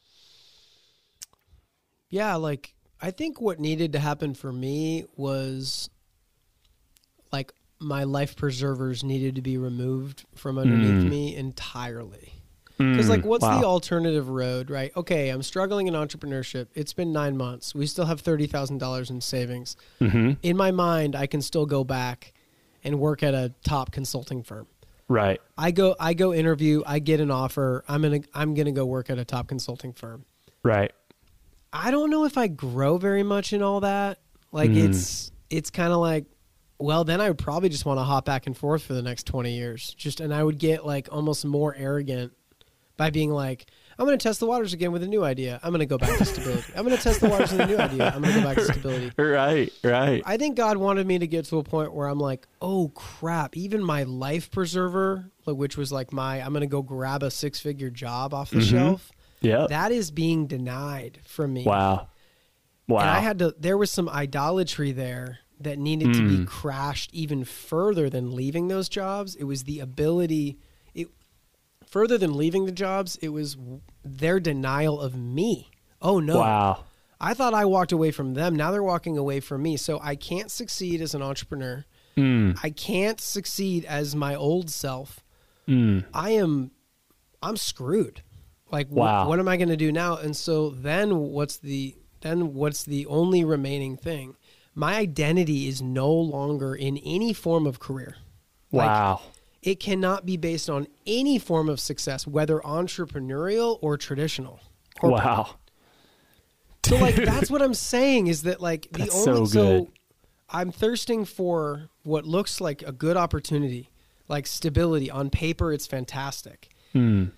yeah 2.11 2.35
like 2.35 2.75
i 3.01 3.11
think 3.11 3.41
what 3.41 3.59
needed 3.59 3.93
to 3.93 3.99
happen 3.99 4.35
for 4.35 4.53
me 4.53 5.05
was 5.17 5.89
like 7.33 7.53
my 7.79 8.05
life 8.05 8.37
preservers 8.37 9.03
needed 9.03 9.35
to 9.37 9.43
be 9.43 9.57
removed 9.57 10.25
from 10.35 10.59
underneath 10.59 11.05
Mm. 11.05 11.09
me 11.09 11.35
entirely 11.37 12.42
Because 12.91 13.09
like, 13.09 13.25
what's 13.25 13.45
the 13.45 13.65
alternative 13.65 14.29
road, 14.29 14.71
right? 14.71 14.91
Okay, 14.97 15.29
I'm 15.29 15.43
struggling 15.43 15.87
in 15.87 15.95
entrepreneurship. 15.95 16.67
It's 16.75 16.93
been 16.93 17.13
nine 17.13 17.37
months. 17.37 17.75
We 17.75 17.87
still 17.87 18.07
have 18.07 18.21
thirty 18.21 18.47
thousand 18.47 18.79
dollars 18.79 19.11
in 19.11 19.21
savings. 19.21 19.77
mm-hmm. 20.01 20.33
In 20.43 20.57
my 20.57 20.71
mind, 20.71 21.15
I 21.17 21.27
can 21.27 21.41
still 21.43 21.67
go 21.67 21.85
back 21.85 22.33
and 22.85 22.99
work 22.99 23.23
at 23.23 23.35
a 23.35 23.53
top 23.65 23.93
consulting 23.93 24.43
firm. 24.43 24.67
right 25.09 25.41
I 25.57 25.71
go, 25.71 25.95
I 26.01 26.15
go 26.15 26.35
interview. 26.35 26.83
I 26.87 26.99
get 26.99 27.21
an 27.21 27.31
offer. 27.31 27.85
I'm 27.89 28.03
gonna, 28.03 28.21
I'm 28.35 28.55
gonna 28.55 28.73
go 28.73 28.85
work 28.87 29.09
at 29.11 29.19
a 29.19 29.25
top 29.25 29.47
consulting 29.49 29.93
firm. 29.93 30.25
right 30.63 30.93
I 31.73 31.91
don't 31.91 32.11
know 32.11 32.25
if 32.25 32.37
I 32.37 32.49
grow 32.49 32.99
very 32.99 33.23
much 33.23 33.53
in 33.53 33.63
all 33.63 33.81
that. 33.81 34.19
Like 34.51 34.71
Mm. 34.71 34.89
it's, 34.91 35.33
it's 35.49 35.71
kind 35.71 35.93
of 35.93 36.01
like, 36.01 36.27
well, 36.79 37.05
then 37.05 37.21
I 37.21 37.29
would 37.29 37.39
probably 37.39 37.69
just 37.71 37.87
want 37.87 37.99
to 37.99 38.05
hop 38.05 38.25
back 38.25 38.47
and 38.47 38.57
forth 38.57 38.83
for 38.83 38.93
the 38.95 39.03
next 39.03 39.25
twenty 39.27 39.55
years. 39.57 39.95
Just, 39.97 40.21
and 40.21 40.35
I 40.35 40.43
would 40.43 40.59
get 40.59 40.85
like 40.85 41.09
almost 41.13 41.45
more 41.45 41.75
arrogant 41.79 42.33
by 42.97 43.11
being 43.11 43.31
like, 43.31 43.67
I'm 43.99 44.07
going 44.07 44.19
to 44.19 44.23
test 44.23 44.41
the 44.41 44.47
waters 44.47 44.73
again 44.73 44.93
with 44.93 45.03
a 45.03 45.07
new 45.07 45.23
idea. 45.25 45.61
I'm 45.63 45.71
going 45.71 45.81
to 45.81 45.87
go 45.87 45.99
back 45.99 46.17
to 46.19 46.25
stability. 46.25 46.73
I'm 46.77 46.85
going 46.85 46.97
to 46.97 47.03
test 47.03 47.21
the 47.21 47.29
waters 47.29 47.53
with 47.53 47.61
a 47.61 47.67
new 47.67 47.77
idea. 47.79 48.13
I'm 48.15 48.23
going 48.23 48.35
to 48.35 48.41
go 48.41 48.47
back 48.47 48.57
to 48.57 48.65
stability. 48.73 49.13
right 49.17 49.73
right 49.85 50.23
I 50.27 50.37
think 50.37 50.57
God 50.57 50.77
wanted 50.77 51.07
me 51.07 51.19
to 51.19 51.27
get 51.27 51.45
to 51.47 51.59
a 51.59 51.63
point 51.63 51.93
where 51.95 52.09
I'm 52.09 52.19
like, 52.19 52.47
oh 52.61 52.89
crap, 52.95 53.57
even 53.57 53.83
my 53.83 54.03
life 54.05 54.51
preserver, 54.51 55.31
which 55.47 55.77
was 55.77 55.93
like 55.93 56.13
my, 56.13 56.41
I'm 56.41 56.53
going 56.53 56.63
to 56.63 56.67
go 56.67 56.83
grab 56.83 57.23
a 57.23 57.31
six 57.31 57.61
figure 57.61 57.91
job 57.91 58.33
off 58.35 58.51
the 58.51 58.59
Mhm. 58.59 58.71
shelf, 58.71 59.13
yeah 59.41 59.67
that 59.69 59.91
is 59.93 60.11
being 60.11 60.47
denied 60.47 61.19
from 61.25 61.53
me. 61.53 61.65
wow 61.65 62.09
wow 62.89 63.01
And 63.01 63.11
I 63.11 63.19
had 63.21 63.39
to, 63.41 63.55
there 63.59 63.77
was 63.79 63.91
some 63.91 64.09
idolatry 64.09 64.93
there 64.93 65.39
that 65.61 65.79
needed 65.79 66.15
to 66.15 66.23
be 66.29 66.39
Mm. 66.39 66.47
crashed 66.47 67.11
even 67.15 67.45
further 67.45 68.09
than 68.11 68.35
leaving 68.35 68.69
those 68.69 68.89
jobs. 68.89 69.35
It 69.37 69.45
was 69.45 69.65
the 69.65 69.81
ability 69.81 70.49
it 70.49 70.57
further 71.93 72.17
than 72.17 72.35
leaving 72.37 72.65
the 72.65 72.73
jobs, 72.73 73.17
it 73.21 73.29
was 73.29 73.59
their 74.03 74.41
denial 74.41 74.99
of 74.99 75.15
me. 75.15 75.71
Oh 76.01 76.19
no. 76.21 76.39
Wow. 76.39 76.85
I 77.21 77.35
thought 77.35 77.55
I 77.55 77.67
walked 77.67 77.93
away 77.93 78.11
from 78.11 78.33
them. 78.35 78.57
Now 78.57 78.73
they're 78.73 78.83
walking 78.83 79.19
away 79.19 79.41
from 79.41 79.63
me. 79.63 79.77
So 79.77 80.01
I 80.03 80.17
can't 80.17 80.51
succeed 80.51 81.01
as 81.03 81.15
an 81.15 81.23
entrepreneur. 81.23 81.85
Mm. 82.17 82.59
I 82.63 82.71
can't 82.71 83.21
succeed 83.21 83.85
as 83.85 84.17
my 84.17 84.35
old 84.35 84.71
self. 84.71 85.23
Mm. 85.69 86.05
I 86.13 86.31
am 86.31 86.73
I'm 87.43 87.57
screwed. 87.57 88.23
Like 88.71 88.89
wh- 88.89 89.29
what 89.29 89.39
am 89.39 89.47
I 89.47 89.59
going 89.59 89.69
to 89.69 89.77
do 89.77 89.93
now? 89.93 90.17
And 90.17 90.35
so 90.35 90.71
then 90.71 91.17
what's 91.19 91.59
the 91.59 91.95
then 92.23 92.55
what's 92.55 92.85
the 92.85 93.05
only 93.07 93.45
remaining 93.45 93.99
thing? 93.99 94.37
My 94.75 94.97
identity 94.97 95.69
is 95.69 95.83
no 95.83 96.11
longer 96.11 96.75
in 96.75 96.97
any 96.97 97.35
form 97.35 97.67
of 97.67 97.79
career. 97.79 98.17
Like, 98.73 98.89
Wow. 98.89 99.21
It 99.63 99.79
cannot 99.79 100.27
be 100.27 100.37
based 100.37 100.69
on 100.69 100.89
any 101.07 101.39
form 101.39 101.69
of 101.69 101.79
success, 101.79 102.27
whether 102.27 102.59
entrepreneurial 102.61 103.79
or 103.81 103.97
traditional. 103.97 104.61
corporate. 104.99 105.25
wow. 105.25 105.57
So 106.85 106.97
like 106.97 107.15
that's 107.25 107.51
what 107.51 107.63
I'm 107.63 107.75
saying 107.75 108.27
is 108.27 108.43
that 108.43 108.61
like 108.61 108.89
the 108.91 109.01
That's 109.01 109.27
only 109.27 109.47
so 109.47 109.63
good. 109.63 109.89
I'm 110.51 110.73
thirsting 110.73 111.25
for 111.25 111.89
what 112.03 112.27
looks 112.27 112.61
like 112.61 112.83
a 112.83 112.93
good 112.93 113.17
opportunity, 113.17 113.91
like 114.29 114.47
stability. 114.47 115.11
On 115.11 115.31
paper, 115.31 115.73
it's 115.73 115.87
fantastic. 115.87 116.69
Mm. 116.95 117.33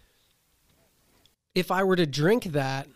If 1.54 1.70
I 1.70 1.84
were 1.84 1.96
to 1.96 2.06
drink 2.06 2.44
that, 2.44 2.88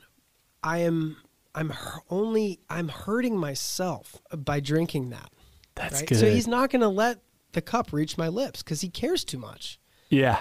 I 0.62 0.78
am 0.78 1.18
I'm 1.54 1.72
only 2.10 2.60
I'm 2.68 2.88
hurting 2.88 3.36
myself 3.36 4.16
by 4.36 4.60
drinking 4.60 5.10
that. 5.10 5.30
That's 5.74 6.00
right? 6.00 6.06
good. 6.08 6.18
So 6.18 6.30
he's 6.30 6.48
not 6.48 6.70
going 6.70 6.80
to 6.80 6.88
let 6.88 7.20
the 7.52 7.62
cup 7.62 7.92
reach 7.92 8.18
my 8.18 8.28
lips 8.28 8.62
because 8.62 8.80
he 8.80 8.88
cares 8.88 9.24
too 9.24 9.38
much. 9.38 9.78
Yeah. 10.08 10.38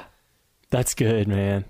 That's 0.70 0.94
good, 0.94 1.28
man. 1.28 1.66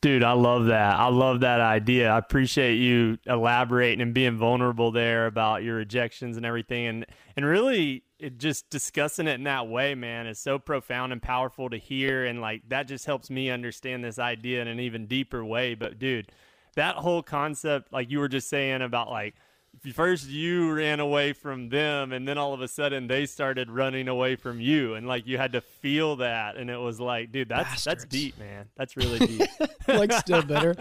Dude, 0.00 0.22
I 0.22 0.32
love 0.32 0.66
that. 0.66 0.94
I 0.94 1.08
love 1.08 1.40
that 1.40 1.60
idea. 1.60 2.10
I 2.10 2.18
appreciate 2.18 2.76
you 2.76 3.18
elaborating 3.26 4.00
and 4.00 4.14
being 4.14 4.36
vulnerable 4.36 4.92
there 4.92 5.26
about 5.26 5.64
your 5.64 5.74
rejections 5.76 6.36
and 6.36 6.46
everything 6.46 6.86
and 6.86 7.06
and 7.36 7.44
really 7.44 8.04
it 8.20 8.38
just 8.38 8.70
discussing 8.70 9.26
it 9.26 9.34
in 9.34 9.44
that 9.44 9.68
way, 9.68 9.96
man, 9.96 10.28
is 10.28 10.38
so 10.38 10.58
profound 10.58 11.12
and 11.12 11.20
powerful 11.20 11.68
to 11.70 11.76
hear 11.76 12.24
and 12.26 12.40
like 12.40 12.62
that 12.68 12.86
just 12.86 13.06
helps 13.06 13.28
me 13.28 13.50
understand 13.50 14.04
this 14.04 14.20
idea 14.20 14.62
in 14.62 14.68
an 14.68 14.78
even 14.78 15.06
deeper 15.06 15.44
way. 15.44 15.74
But 15.74 15.98
dude, 15.98 16.30
that 16.76 16.94
whole 16.94 17.24
concept 17.24 17.92
like 17.92 18.08
you 18.08 18.20
were 18.20 18.28
just 18.28 18.48
saying 18.48 18.82
about 18.82 19.10
like 19.10 19.34
first 19.92 20.28
you 20.28 20.72
ran 20.72 21.00
away 21.00 21.32
from 21.32 21.68
them 21.68 22.12
and 22.12 22.26
then 22.26 22.38
all 22.38 22.54
of 22.54 22.60
a 22.60 22.68
sudden 22.68 23.06
they 23.06 23.26
started 23.26 23.70
running 23.70 24.08
away 24.08 24.36
from 24.36 24.60
you. 24.60 24.94
And 24.94 25.06
like 25.06 25.26
you 25.26 25.38
had 25.38 25.52
to 25.52 25.60
feel 25.60 26.16
that 26.16 26.56
and 26.56 26.70
it 26.70 26.76
was 26.76 27.00
like 27.00 27.32
dude 27.32 27.48
that's 27.48 27.84
that's 27.84 28.04
deep 28.04 28.38
man. 28.38 28.66
That's 28.76 28.96
really 28.96 29.18
deep. 29.18 29.48
Like 29.88 30.12
still 30.12 30.42
better. 30.42 30.76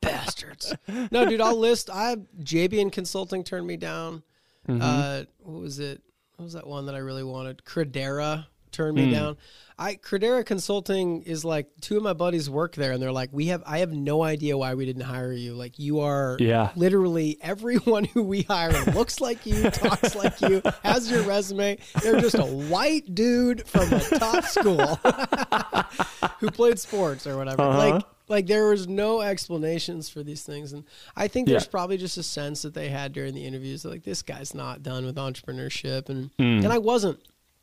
Bastards. 0.00 0.74
No 1.10 1.24
dude 1.24 1.40
i'll 1.40 1.58
list 1.58 1.90
i 1.90 2.16
jbn 2.40 2.92
consulting 2.92 3.42
turned 3.42 3.66
me 3.66 3.76
down. 3.76 4.22
Mm-hmm. 4.68 4.80
uh 4.82 5.22
what 5.40 5.60
was 5.60 5.78
it? 5.78 6.00
What 6.36 6.44
was 6.44 6.52
that 6.52 6.66
one 6.66 6.86
that 6.86 6.94
i 6.94 6.98
really 6.98 7.24
wanted? 7.24 7.64
Credera 7.64 8.46
turned 8.72 8.96
me 8.96 9.06
Mm. 9.06 9.12
down 9.12 9.36
i 9.78 9.94
credera 9.94 10.44
consulting 10.44 11.22
is 11.22 11.44
like 11.44 11.66
two 11.80 11.96
of 11.96 12.02
my 12.02 12.12
buddies 12.12 12.48
work 12.50 12.74
there 12.74 12.92
and 12.92 13.02
they're 13.02 13.10
like 13.12 13.30
we 13.32 13.46
have 13.46 13.62
i 13.66 13.78
have 13.78 13.90
no 13.92 14.22
idea 14.22 14.56
why 14.56 14.74
we 14.74 14.84
didn't 14.84 15.02
hire 15.02 15.32
you 15.32 15.54
like 15.54 15.78
you 15.78 16.00
are 16.00 16.36
Yeah. 16.40 16.70
literally 16.76 17.38
everyone 17.40 18.04
who 18.12 18.22
we 18.22 18.42
hire 18.42 18.84
looks 18.92 19.20
like 19.20 19.46
you 19.46 19.70
talks 19.70 20.14
like 20.14 20.40
you 20.42 20.60
has 20.84 21.10
your 21.10 21.22
resume 21.22 21.78
they're 22.02 22.20
just 22.20 22.38
a 22.38 22.44
white 22.44 23.14
dude 23.14 23.66
from 23.66 23.92
a 23.92 24.00
top 24.00 24.44
school 24.44 24.96
who 26.40 26.50
played 26.50 26.78
sports 26.78 27.26
or 27.26 27.36
whatever. 27.36 27.62
Uh-huh. 27.62 27.78
Like 27.78 28.04
like 28.28 28.46
there 28.46 28.68
was 28.68 28.88
no 28.88 29.20
explanations 29.20 30.08
for 30.08 30.22
these 30.22 30.42
things 30.42 30.72
and 30.72 30.84
I 31.16 31.28
think 31.28 31.48
there's 31.48 31.64
Yeah. 31.64 31.70
probably 31.70 31.96
just 31.98 32.16
a 32.18 32.22
sense 32.22 32.62
that 32.62 32.72
they 32.74 32.88
had 32.88 33.12
during 33.12 33.34
the 33.34 33.44
interviews 33.44 33.82
that, 33.82 33.90
like 33.90 34.04
this 34.04 34.22
guy's 34.22 34.54
not 34.54 34.82
done 34.82 35.04
with 35.04 35.16
entrepreneurship 35.16 36.08
and 36.08 36.30
Mm. 36.38 36.64
and 36.64 36.72
I 36.72 36.78
wasn't. 36.78 37.18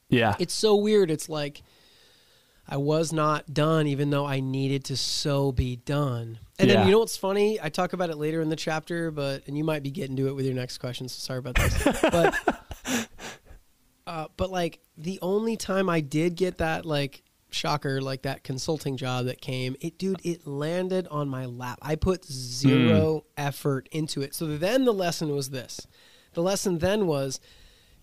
Yeah 0.10 0.36
It's 0.40 0.54
so 0.54 0.76
weird. 0.76 1.10
It's 1.12 1.30
like 1.30 1.62
I 2.68 2.78
was 2.78 3.12
not 3.12 3.54
done 3.54 3.88
even 3.88 4.10
though 4.12 4.26
I 4.26 4.40
needed 4.42 4.84
to 4.86 4.98
so 4.98 5.52
be 5.52 5.78
done. 5.78 6.40
And 6.60 6.70
Yeah. 6.70 6.76
then 6.78 6.86
you 6.88 6.92
know 6.92 7.00
what's 7.00 7.18
funny? 7.18 7.60
I 7.62 7.70
talk 7.70 7.94
about 7.94 8.10
it 8.10 8.18
later 8.18 8.42
in 8.42 8.50
the 8.50 8.56
chapter, 8.56 9.10
but 9.12 9.48
and 9.48 9.58
you 9.58 9.64
might 9.64 9.82
be 9.84 9.92
getting 9.92 10.16
to 10.18 10.28
it 10.28 10.36
with 10.36 10.46
your 10.46 10.54
next 10.56 10.78
question, 10.78 11.08
so 11.10 11.18
sorry 11.20 11.40
about 11.40 11.56
this. 11.56 11.84
but 12.02 12.36
uh, 14.08 14.28
but 14.38 14.50
like 14.52 14.80
the 14.98 15.20
only 15.22 15.56
time 15.58 15.90
I 15.90 16.02
did 16.02 16.36
get 16.36 16.58
that 16.60 16.86
like 16.86 17.24
shocker, 17.52 18.02
like 18.02 18.24
that 18.24 18.44
consulting 18.44 18.98
job 18.98 19.26
that 19.26 19.42
came, 19.42 19.76
it 19.82 19.98
dude, 19.98 20.22
it 20.24 20.46
landed 20.48 21.08
on 21.10 21.30
my 21.30 21.46
lap. 21.46 21.80
I 21.82 21.96
put 21.96 22.26
zero 22.26 23.26
effort 23.38 23.90
into 23.92 24.22
it. 24.22 24.36
So 24.36 24.46
then 24.58 24.86
the 24.86 24.94
lesson 24.94 25.30
was 25.36 25.50
this. 25.50 25.88
The 26.34 26.42
lesson 26.44 26.78
then 26.80 27.08
was, 27.08 27.40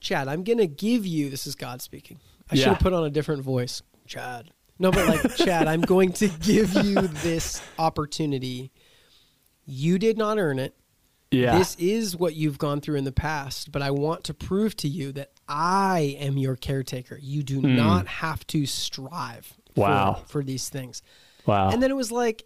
Chad, 0.06 0.28
I'm 0.28 0.44
gonna 0.44 0.68
give 0.68 1.04
you 1.04 1.30
this 1.30 1.48
is 1.48 1.56
God 1.56 1.82
speaking. 1.82 2.20
I 2.48 2.54
should 2.54 2.68
have 2.68 2.78
put 2.78 2.92
on 2.92 3.04
a 3.04 3.10
different 3.10 3.42
voice. 3.42 3.82
Chad. 4.06 4.52
No, 4.78 4.92
but 4.92 5.08
like 5.08 5.34
Chad, 5.36 5.66
I'm 5.66 5.80
going 5.80 6.12
to 6.12 6.28
give 6.28 6.74
you 6.74 6.94
this 7.08 7.60
opportunity. 7.76 8.70
You 9.64 9.98
did 9.98 10.16
not 10.16 10.38
earn 10.38 10.60
it. 10.60 10.76
yeah 11.32 11.58
This 11.58 11.74
is 11.80 12.16
what 12.16 12.36
you've 12.36 12.56
gone 12.56 12.80
through 12.80 12.94
in 12.94 13.04
the 13.04 13.10
past, 13.10 13.72
but 13.72 13.82
I 13.82 13.90
want 13.90 14.22
to 14.24 14.34
prove 14.34 14.76
to 14.76 14.88
you 14.88 15.10
that 15.10 15.32
I 15.48 16.16
am 16.20 16.38
your 16.38 16.54
caretaker. 16.54 17.18
You 17.20 17.42
do 17.42 17.60
hmm. 17.60 17.74
not 17.74 18.06
have 18.06 18.46
to 18.48 18.64
strive 18.64 19.54
Wow. 19.74 20.22
for, 20.28 20.44
these 20.44 20.68
things. 20.68 21.02
wow 21.46 21.70
And 21.70 21.82
then 21.82 21.90
it 21.90 21.96
was 21.96 22.12
like, 22.12 22.44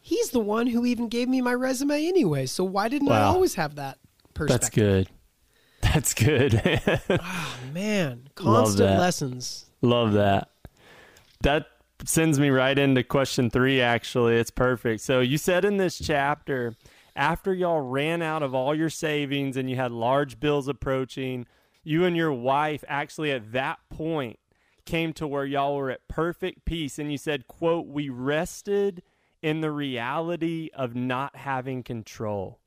he's 0.00 0.30
the 0.30 0.40
one 0.40 0.66
who 0.66 0.86
even 0.86 1.08
gave 1.08 1.28
me 1.28 1.42
my 1.42 1.52
resume 1.52 2.06
anyway. 2.06 2.46
So 2.46 2.64
why 2.64 2.88
didn't 2.88 3.12
I 3.12 3.24
always 3.24 3.56
have 3.56 3.74
that 3.74 3.98
perspective? 4.32 4.60
that's 4.60 4.74
good 4.74 5.08
that's 5.94 6.12
good 6.12 6.60
Oh, 7.08 7.56
man, 7.72 8.28
Love 8.40 8.64
constant 8.64 8.88
that. 8.90 8.98
lessons. 8.98 9.66
Love 9.80 10.12
that. 10.14 10.50
That 11.42 11.66
sends 12.04 12.38
me 12.38 12.50
right 12.50 12.78
into 12.78 13.02
question 13.02 13.48
three, 13.50 13.80
actually. 13.80 14.36
It's 14.36 14.50
perfect. 14.50 15.00
So, 15.02 15.20
you 15.20 15.38
said 15.38 15.64
in 15.64 15.76
this 15.78 15.98
chapter, 15.98 16.74
after 17.16 17.54
y'all 17.54 17.80
ran 17.80 18.22
out 18.22 18.42
of 18.42 18.54
all 18.54 18.74
your 18.74 18.90
savings 18.90 19.56
and 19.56 19.70
you 19.70 19.76
had 19.76 19.92
large 19.92 20.40
bills 20.40 20.68
approaching, 20.68 21.46
you 21.84 22.04
and 22.04 22.16
your 22.16 22.32
wife 22.32 22.82
actually 22.88 23.30
at 23.30 23.52
that 23.52 23.78
point 23.88 24.38
came 24.84 25.12
to 25.14 25.26
where 25.26 25.44
y'all 25.44 25.76
were 25.76 25.90
at 25.90 26.06
perfect 26.08 26.64
peace. 26.64 26.98
And 26.98 27.10
you 27.12 27.18
said, 27.18 27.46
quote, 27.46 27.86
we 27.86 28.08
rested 28.08 29.02
in 29.42 29.60
the 29.60 29.70
reality 29.70 30.70
of 30.74 30.94
not 30.94 31.36
having 31.36 31.82
control. 31.82 32.58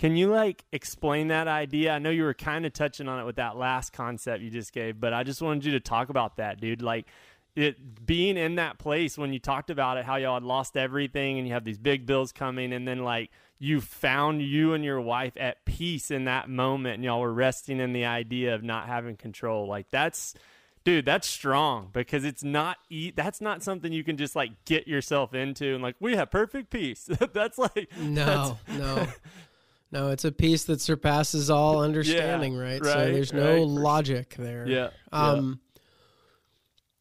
Can 0.00 0.16
you 0.16 0.28
like 0.28 0.64
explain 0.72 1.28
that 1.28 1.46
idea? 1.46 1.92
I 1.92 1.98
know 1.98 2.08
you 2.08 2.22
were 2.22 2.32
kind 2.32 2.64
of 2.64 2.72
touching 2.72 3.06
on 3.06 3.20
it 3.20 3.26
with 3.26 3.36
that 3.36 3.58
last 3.58 3.92
concept 3.92 4.42
you 4.42 4.48
just 4.48 4.72
gave, 4.72 4.98
but 4.98 5.12
I 5.12 5.24
just 5.24 5.42
wanted 5.42 5.66
you 5.66 5.72
to 5.72 5.80
talk 5.80 6.08
about 6.08 6.38
that, 6.38 6.58
dude. 6.58 6.80
Like 6.80 7.06
it 7.54 8.06
being 8.06 8.38
in 8.38 8.54
that 8.54 8.78
place 8.78 9.18
when 9.18 9.34
you 9.34 9.38
talked 9.38 9.68
about 9.68 9.98
it, 9.98 10.06
how 10.06 10.16
y'all 10.16 10.36
had 10.36 10.42
lost 10.42 10.74
everything 10.74 11.36
and 11.36 11.46
you 11.46 11.52
have 11.52 11.64
these 11.64 11.76
big 11.76 12.06
bills 12.06 12.32
coming, 12.32 12.72
and 12.72 12.88
then 12.88 13.00
like 13.04 13.30
you 13.58 13.82
found 13.82 14.40
you 14.40 14.72
and 14.72 14.82
your 14.82 15.02
wife 15.02 15.34
at 15.36 15.66
peace 15.66 16.10
in 16.10 16.24
that 16.24 16.48
moment, 16.48 16.94
and 16.94 17.04
y'all 17.04 17.20
were 17.20 17.30
resting 17.30 17.78
in 17.78 17.92
the 17.92 18.06
idea 18.06 18.54
of 18.54 18.62
not 18.62 18.86
having 18.86 19.18
control. 19.18 19.66
Like 19.66 19.90
that's 19.90 20.34
dude 20.82 21.04
that's 21.04 21.28
strong 21.28 21.90
because 21.92 22.24
it's 22.24 22.42
not 22.42 22.78
e- 22.88 23.12
that's 23.14 23.42
not 23.42 23.62
something 23.62 23.92
you 23.92 24.02
can 24.02 24.16
just 24.16 24.34
like 24.34 24.52
get 24.64 24.88
yourself 24.88 25.34
into 25.34 25.74
and 25.74 25.82
like 25.82 25.94
we 26.00 26.16
have 26.16 26.30
perfect 26.30 26.70
peace 26.70 27.04
that's 27.34 27.58
like 27.58 27.90
No, 27.98 28.58
no. 28.78 29.06
No, 29.92 30.10
it's 30.10 30.24
a 30.24 30.30
peace 30.30 30.64
that 30.64 30.80
surpasses 30.80 31.50
all 31.50 31.82
understanding, 31.82 32.56
right? 32.56 32.82
So 32.84 33.12
there's 33.12 33.32
no 33.32 33.54
right. 33.54 33.66
logic 33.66 34.36
there. 34.38 34.66
yeah 34.68 34.90
Um, 35.10 35.60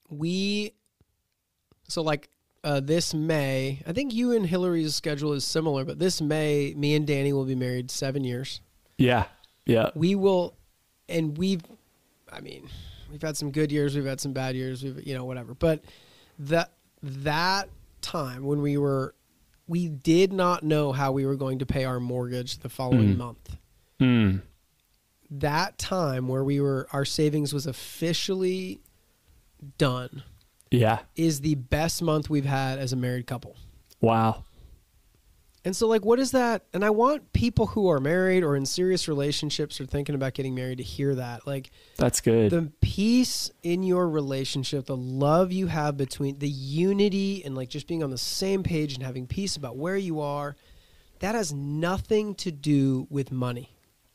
we, 0.10 0.74
so 1.88 2.02
like 2.02 2.30
uh, 2.64 2.80
this 2.80 3.14
May, 3.14 3.84
I 3.86 3.94
think 3.94 4.14
you 4.14 4.32
and 4.32 4.46
Hillary's 4.46 4.96
schedule 4.96 5.34
is 5.34 5.46
similar, 5.46 5.86
but 5.86 6.00
this 6.00 6.20
May, 6.20 6.74
me 6.76 6.96
and 6.96 7.06
Danny 7.06 7.32
will 7.32 7.46
be 7.46 7.56
married 7.56 7.92
seven 7.92 8.24
years. 8.24 8.62
yeah 8.98 9.26
yeah 9.66 9.92
We 9.94 10.16
will, 10.16 10.56
and 11.08 11.38
we've, 11.38 11.62
I 12.32 12.42
mean, 12.42 12.68
we've 13.12 13.22
had 13.22 13.38
some 13.38 13.52
good 13.52 13.72
years, 13.72 13.96
we've 13.96 14.06
had 14.06 14.20
some 14.20 14.34
bad 14.34 14.56
years, 14.56 14.84
we've, 14.84 15.06
you 15.06 15.14
know, 15.14 15.26
whatever. 15.26 15.54
But 15.54 15.84
that 16.40 16.72
that 17.04 17.70
time 18.02 18.44
when 18.46 18.62
we 18.62 18.78
were, 18.78 19.14
we 19.70 19.88
did 19.88 20.34
not 20.34 20.64
know 20.64 20.92
how 20.92 21.12
we 21.12 21.26
were 21.26 21.36
going 21.36 21.60
to 21.60 21.66
pay 21.66 21.86
our 21.86 22.00
mortgage 22.00 22.58
the 22.58 22.70
following 22.70 23.14
Mm. 23.14 23.18
month 23.18 23.56
mm. 24.02 24.42
that 25.30 25.78
time 25.78 26.28
where 26.28 26.44
we 26.44 26.60
were 26.60 26.88
our 26.92 27.06
savings 27.06 27.54
was 27.54 27.66
officially 27.68 28.82
done 29.78 30.24
yeah 30.72 31.00
is 31.16 31.42
the 31.42 31.56
best 31.56 32.02
month 32.02 32.30
we've 32.30 32.46
had 32.46 32.80
as 32.80 32.92
a 32.92 32.96
married 32.96 33.28
couple. 33.28 33.56
wow 34.02 34.44
And 35.70 35.76
so, 35.76 35.88
like, 35.88 36.04
what 36.04 36.18
is 36.18 36.32
that? 36.32 36.64
And 36.74 36.84
I 36.84 36.90
want 36.90 37.32
people 37.32 37.68
who 37.68 37.92
are 37.92 38.00
married 38.00 38.44
or 38.44 38.56
in 38.56 38.66
serious 38.66 39.08
relationships 39.08 39.80
or 39.80 39.86
thinking 39.86 40.16
about 40.16 40.34
getting 40.34 40.56
married 40.56 40.80
to 40.80 40.84
hear 40.84 41.14
that. 41.14 41.46
Like, 41.46 41.70
That's 41.96 42.22
good. 42.22 42.50
the 42.50 42.72
peace 42.82 43.52
in 43.62 43.84
your 43.84 44.10
relationship, 44.10 44.88
the 44.88 44.98
love 44.98 45.52
you 45.52 45.68
have 45.68 45.96
between 45.96 46.40
the 46.40 46.50
unity 46.50 47.46
and 47.46 47.54
like 47.54 47.70
just 47.70 47.86
being 47.86 48.02
on 48.02 48.10
the 48.10 48.18
same 48.18 48.64
page 48.64 48.96
and 48.96 49.04
having 49.04 49.28
peace 49.28 49.58
about 49.58 49.78
where 49.78 49.96
you 49.96 50.22
are, 50.22 50.56
that 51.20 51.36
has 51.36 51.54
nothing 51.54 52.34
to 52.34 52.52
do 52.52 53.06
with 53.12 53.32
money. 53.32 53.70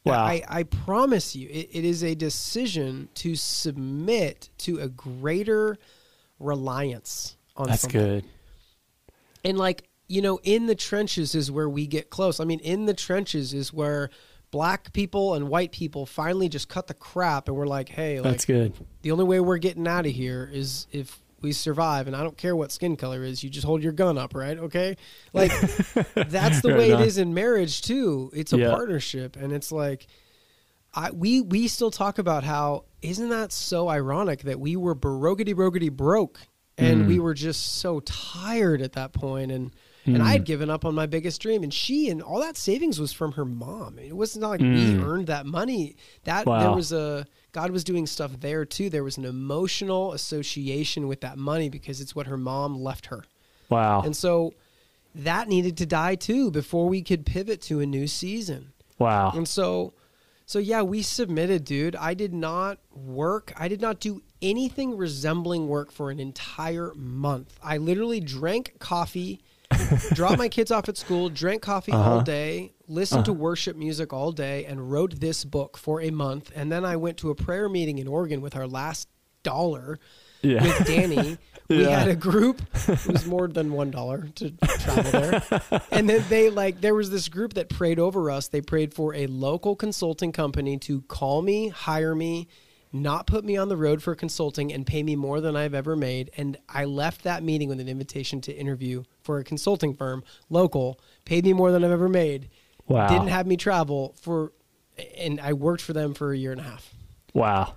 Wow. 0.05 0.25
I, 0.25 0.43
I 0.49 0.63
promise 0.65 1.37
you, 1.37 1.49
it, 1.49 1.69
it 1.71 1.85
is 1.85 2.03
a 2.03 2.17
decision 2.17 3.11
to 3.15 3.37
submit 3.37 4.49
to 4.59 4.81
a 4.81 4.89
greater 4.89 5.79
reliance 6.41 7.37
on 7.57 7.69
That's 7.69 7.83
something. 7.83 8.01
good. 8.01 8.25
And 9.45 9.57
like, 9.57 9.89
you 10.09 10.21
know, 10.23 10.39
in 10.43 10.67
the 10.67 10.75
trenches 10.75 11.35
is 11.35 11.51
where 11.51 11.69
we 11.69 11.87
get 11.87 12.11
close. 12.11 12.41
I 12.41 12.45
mean, 12.45 12.61
in 12.61 12.87
the 12.87 12.95
trenches 12.95 13.55
is 13.55 13.73
where 13.73 14.11
black 14.51 14.93
people 14.93 15.35
and 15.35 15.49
white 15.49 15.73
people 15.73 16.07
finally 16.07 16.49
just 16.49 16.69
cut 16.69 16.87
the 16.87 16.95
crap 16.95 17.49
and 17.49 17.57
we're 17.57 17.67
like, 17.67 17.89
hey, 17.89 18.21
like 18.21 18.33
That's 18.33 18.45
good. 18.45 18.73
the 19.03 19.11
only 19.11 19.25
way 19.25 19.41
we're 19.41 19.59
getting 19.59 19.89
out 19.89 20.07
of 20.07 20.13
here 20.13 20.49
is 20.53 20.87
if 20.93 21.21
we 21.41 21.53
survive 21.53 22.07
and 22.07 22.15
I 22.15 22.23
don't 22.23 22.37
care 22.39 22.55
what 22.55 22.71
skin 22.71 22.97
color 22.97 23.25
is, 23.25 23.43
you 23.43 23.51
just 23.51 23.67
hold 23.67 23.83
your 23.83 23.93
gun 23.93 24.17
up, 24.17 24.35
right? 24.35 24.57
Okay? 24.59 24.97
Like 25.33 25.51
that's 26.15 26.61
the 26.63 26.69
Right 26.71 26.79
way 26.79 26.93
on. 26.93 27.03
it 27.03 27.07
is 27.07 27.19
in 27.19 27.35
marriage 27.35 27.83
too. 27.83 28.31
It's 28.35 28.53
a 28.53 28.59
Yeah. 28.59 28.71
partnership 28.71 29.37
and 29.37 29.53
it's 29.53 29.73
like 29.73 30.07
I 30.95 31.11
we 31.11 31.41
we 31.41 31.67
still 31.67 31.91
talk 31.91 32.19
about 32.19 32.45
how 32.45 32.85
isn't 33.03 33.29
that 33.31 33.51
so 33.53 33.89
ironic 33.89 34.43
that 34.43 34.61
we 34.61 34.77
were 34.77 34.95
brokety 34.95 35.53
brokety 35.55 35.91
broke 35.91 36.41
and 36.79 37.03
Mm. 37.03 37.07
we 37.09 37.19
were 37.19 37.35
just 37.35 37.77
so 37.77 38.01
tired 38.01 38.81
at 38.81 38.93
that 38.93 39.13
point 39.13 39.51
and 39.51 39.73
and 40.07 40.23
I 40.23 40.31
Mm. 40.31 40.33
had 40.33 40.45
given 40.45 40.71
up 40.71 40.85
on 40.85 40.95
my 40.95 41.07
biggest 41.07 41.41
dream 41.41 41.63
and 41.63 41.73
she 41.73 42.11
and 42.11 42.21
all 42.23 42.41
that 42.41 42.57
savings 42.57 43.01
was 43.01 43.13
from 43.13 43.33
her 43.33 43.45
mom. 43.45 43.99
It 43.99 44.17
was 44.17 44.37
not 44.37 44.51
like 44.51 44.61
we 44.61 44.67
Mm. 44.67 45.03
earned 45.05 45.27
that 45.29 45.47
money. 45.47 45.97
That 46.25 46.45
there 46.47 46.73
was 46.73 46.93
a 46.93 47.27
God 47.53 47.71
was 47.71 47.85
doing 47.85 48.07
stuff 48.07 48.33
there 48.41 48.65
too. 48.65 48.91
There 48.91 49.05
was 49.05 49.17
an 49.17 49.25
emotional 49.25 50.13
association 50.13 51.07
with 51.09 51.21
that 51.21 51.39
money 51.39 51.69
because 51.69 52.01
it's 52.01 52.15
what 52.15 52.27
her 52.27 52.37
mom 52.37 52.83
left 52.83 53.07
her. 53.07 53.25
Wow. 53.71 54.03
And 54.03 54.15
so 54.17 54.53
that 55.15 55.49
needed 55.49 55.77
to 55.79 55.87
die 55.87 56.17
too 56.17 56.51
before 56.51 56.89
we 56.89 57.01
could 57.01 57.25
pivot 57.25 57.61
to 57.63 57.81
a 57.81 57.87
new 57.87 58.07
season. 58.07 58.73
wow. 58.99 59.33
And 59.35 59.47
so 59.49 59.93
so 60.47 60.59
yeah, 60.59 60.83
we 60.83 61.01
submitted, 61.01 61.65
dude. 61.65 61.97
I 61.97 62.13
did 62.13 62.35
not 62.35 62.79
work. 62.95 63.55
I 63.57 63.67
did 63.69 63.81
not 63.81 63.99
do 63.99 64.21
anything 64.43 64.95
resembling 64.97 65.69
work 65.69 65.91
for 65.91 66.11
an 66.11 66.21
entire 66.21 66.93
month. 66.95 67.59
I 67.63 67.79
literally 67.79 68.21
drank 68.21 68.75
coffee, 68.79 69.41
dropped 70.15 70.39
my 70.39 70.49
kids 70.49 70.71
off 70.71 70.89
at 70.89 70.97
school, 70.97 71.29
drank 71.29 71.63
coffee 71.63 71.93
all 71.93 72.15
Uh-huh. 72.15 72.23
day, 72.23 72.73
listened 72.89 73.25
to 73.27 73.33
worship 73.33 73.77
music 73.77 74.13
all 74.13 74.33
day, 74.33 74.65
and 74.65 74.91
wrote 74.91 75.21
this 75.21 75.45
book 75.45 75.77
for 75.77 76.01
a 76.01 76.11
month. 76.11 76.51
And 76.55 76.71
then 76.71 76.85
I 76.85 76.97
went 76.97 77.19
to 77.19 77.31
a 77.31 77.35
prayer 77.35 77.69
meeting 77.69 77.99
in 77.99 78.07
Oregon 78.09 78.41
with 78.41 78.55
our 78.57 78.67
last 78.67 79.09
dollar 79.43 79.99
Yeah. 80.43 80.63
with 80.63 80.87
Danny. 80.87 81.39
We 81.67 81.81
Yeah. 81.83 81.99
had 82.01 82.09
a 82.09 82.15
group. 82.15 82.61
It 82.89 83.07
was 83.07 83.25
more 83.25 83.49
than 83.49 83.73
one 83.73 83.91
dollar 83.91 84.29
to 84.35 84.51
travel 84.51 85.13
there. 85.13 85.43
and 85.91 86.07
then 86.07 86.23
they 86.29 86.51
like 86.51 86.83
there 86.83 86.95
was 86.95 87.09
this 87.09 87.27
group 87.31 87.55
that 87.55 87.71
prayed 87.71 87.99
over 87.99 88.31
us. 88.31 88.49
They 88.49 88.61
prayed 88.61 88.93
for 88.93 89.15
a 89.15 89.27
local 89.29 89.75
consulting 89.75 90.31
company 90.31 90.77
to 90.81 91.01
call 91.09 91.41
me, 91.41 91.69
hire 91.69 92.15
me, 92.15 92.49
not 92.95 93.27
put 93.27 93.45
me 93.45 93.57
on 93.57 93.69
the 93.69 93.77
road 93.77 94.03
for 94.03 94.15
consulting 94.15 94.73
and 94.73 94.87
pay 94.87 95.03
me 95.03 95.17
more 95.17 95.41
than 95.41 95.57
I've 95.57 95.75
ever 95.75 95.97
made. 95.97 96.31
And 96.37 96.57
I 96.69 96.85
left 96.85 97.25
that 97.25 97.43
meeting 97.43 97.69
with 97.69 97.81
an 97.81 97.89
invitation 97.89 98.41
to 98.43 98.53
interview 98.57 99.03
for 99.21 99.39
a 99.39 99.45
consulting 99.45 99.95
firm, 99.95 100.23
local, 100.49 101.01
paid 101.25 101.45
me 101.45 101.53
more 101.53 101.73
than 101.73 101.85
I've 101.85 101.91
ever 101.91 102.09
made. 102.09 102.49
wow. 102.87 103.09
Didn't 103.09 103.29
have 103.29 103.47
me 103.47 103.57
travel 103.57 104.15
for 104.21 104.53
and 105.19 105.41
I 105.41 105.55
worked 105.55 105.83
for 105.83 105.93
them 105.93 106.15
for 106.15 106.33
a 106.33 106.39
year 106.39 106.53
and 106.53 106.61
a 106.61 106.65
half. 106.65 106.89
wow. 107.35 107.75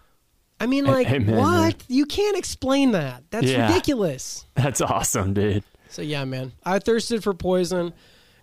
I 0.60 0.66
mean, 0.66 0.86
like, 0.86 1.08
amen, 1.08 1.36
what? 1.38 1.84
You 1.88 2.06
can't 2.08 2.36
explain 2.38 2.92
that. 2.92 3.24
That's 3.30 3.46
Yeah. 3.48 3.68
ridiculous. 3.68 4.46
That's 4.56 4.82
awesome, 4.82 5.34
dude. 5.34 5.64
So 5.90 6.02
yeah, 6.02 6.26
man. 6.26 6.52
I 6.66 6.80
thirsted 6.80 7.24
for 7.24 7.34
poison. 7.34 7.94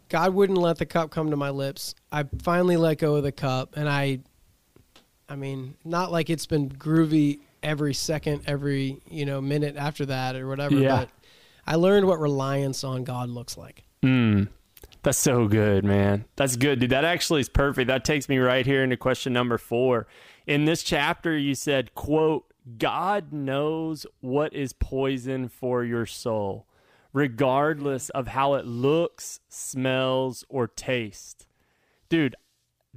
God 0.09 0.33
wouldn't 0.35 0.59
let 0.59 0.79
the 0.79 0.87
cup 0.87 1.11
come 1.11 1.31
to 1.31 1.37
my 1.37 1.51
lips. 1.51 1.95
I 2.13 2.25
finally 2.43 2.77
let 2.77 2.99
go 2.99 3.17
of 3.17 3.23
the 3.25 3.33
cup 3.33 3.77
and 3.77 3.89
I 3.89 4.21
I 5.35 5.37
mean, 5.37 5.75
not 5.85 6.13
like 6.13 6.31
it's 6.31 6.47
been 6.47 6.69
groovy 6.69 7.41
every 7.61 7.93
second, 7.93 8.43
every, 8.47 9.01
you 9.11 9.27
know, 9.27 9.41
minute 9.41 9.75
after 9.77 10.07
that 10.07 10.37
or 10.37 10.47
whatever, 10.47 10.77
Yeah. 10.77 10.97
but 10.97 11.09
I 11.67 11.75
learned 11.75 12.07
what 12.07 12.21
reliance 12.21 12.85
on 12.85 13.03
God 13.03 13.29
looks 13.29 13.59
like. 13.59 13.83
Mm. 14.01 14.47
That's 15.03 15.19
so 15.19 15.49
good, 15.49 15.85
man. 15.85 16.25
That's 16.37 16.55
good, 16.55 16.79
dude. 16.79 16.91
That 16.91 17.05
actually 17.05 17.41
is 17.41 17.49
perfect. 17.49 17.89
That 17.89 18.05
takes 18.05 18.29
me 18.29 18.39
right 18.39 18.65
here 18.65 18.85
into 18.85 18.97
question 18.97 19.33
number 19.33 19.59
four. 19.59 20.07
In 20.47 20.67
this 20.67 20.85
chapter, 20.85 21.37
you 21.37 21.57
said, 21.57 21.97
quote, 21.97 22.45
God 22.79 23.33
knows 23.33 24.07
what 24.21 24.55
is 24.55 24.73
poison 24.73 25.49
for 25.49 25.83
your 25.83 26.07
soul, 26.07 26.69
regardless 27.13 28.09
of 28.11 28.29
how 28.29 28.55
it 28.55 28.67
looks, 28.67 29.41
smells, 29.49 30.45
or 30.49 30.69
tastes. 30.69 31.45
Dude, 32.09 32.37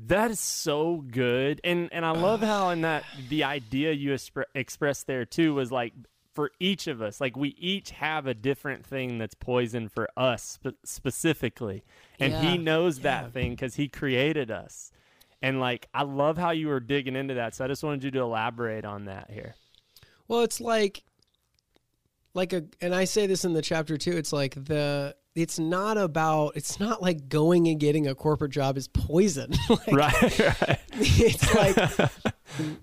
that 0.06 0.32
is 0.32 0.40
so 0.40 1.04
good. 1.10 1.60
And 1.64 1.90
and 1.92 2.06
I 2.06 2.12
love 2.12 2.42
how 2.42 2.70
in 2.70 2.82
that 2.82 3.04
the 3.30 3.44
idea 3.44 3.92
you 3.94 4.12
expre- 4.12 4.46
expressed 4.54 5.08
there 5.08 5.26
too 5.26 5.54
was 5.54 5.72
like 5.72 5.94
for 6.34 6.52
each 6.60 6.86
of 6.86 7.02
us, 7.02 7.20
like 7.20 7.36
we 7.36 7.50
each 7.58 7.90
have 7.92 8.28
a 8.28 8.34
different 8.36 8.86
thing 8.86 9.18
that's 9.18 9.34
poison 9.34 9.90
for 9.90 10.08
us 10.16 10.44
spe- 10.44 10.76
specifically. 10.86 11.84
And 12.20 12.32
Yeah, 12.32 12.42
he 12.42 12.58
knows 12.60 13.00
yeah. 13.00 13.04
that 13.04 13.34
thing 13.34 13.56
cuz 13.58 13.76
he 13.76 13.88
created 13.88 14.52
us. 14.52 14.92
And 15.42 15.60
like 15.60 15.88
I 15.94 16.04
love 16.04 16.38
how 16.38 16.52
you 16.52 16.68
were 16.68 16.80
digging 16.80 17.16
into 17.16 17.34
that. 17.36 17.56
So 17.56 17.66
I 17.66 17.68
just 17.68 17.84
wanted 17.84 18.04
you 18.04 18.12
to 18.12 18.20
elaborate 18.20 18.86
on 18.86 19.06
that 19.06 19.32
here. 19.32 19.56
Well, 20.28 20.42
it's 20.42 20.62
like 20.62 21.04
like 22.36 22.54
a 22.54 22.66
and 22.82 22.94
I 22.94 23.06
say 23.06 23.26
this 23.26 23.44
in 23.44 23.54
the 23.54 23.62
chapter 23.64 23.98
too, 23.98 24.12
it's 24.12 24.32
like 24.32 24.54
the 24.54 25.16
it's 25.38 25.60
not 25.60 25.98
about 25.98 26.56
it's 26.56 26.80
not 26.80 27.02
like 27.02 27.30
going 27.30 27.68
and 27.68 27.80
getting 27.80 28.08
a 28.08 28.16
corporate 28.16 28.52
job 28.52 28.78
is 28.78 28.88
poison. 28.88 29.54
like, 29.70 29.88
Right, 29.88 30.40
right. 30.40 30.80
it's 30.94 31.54
like 31.54 32.12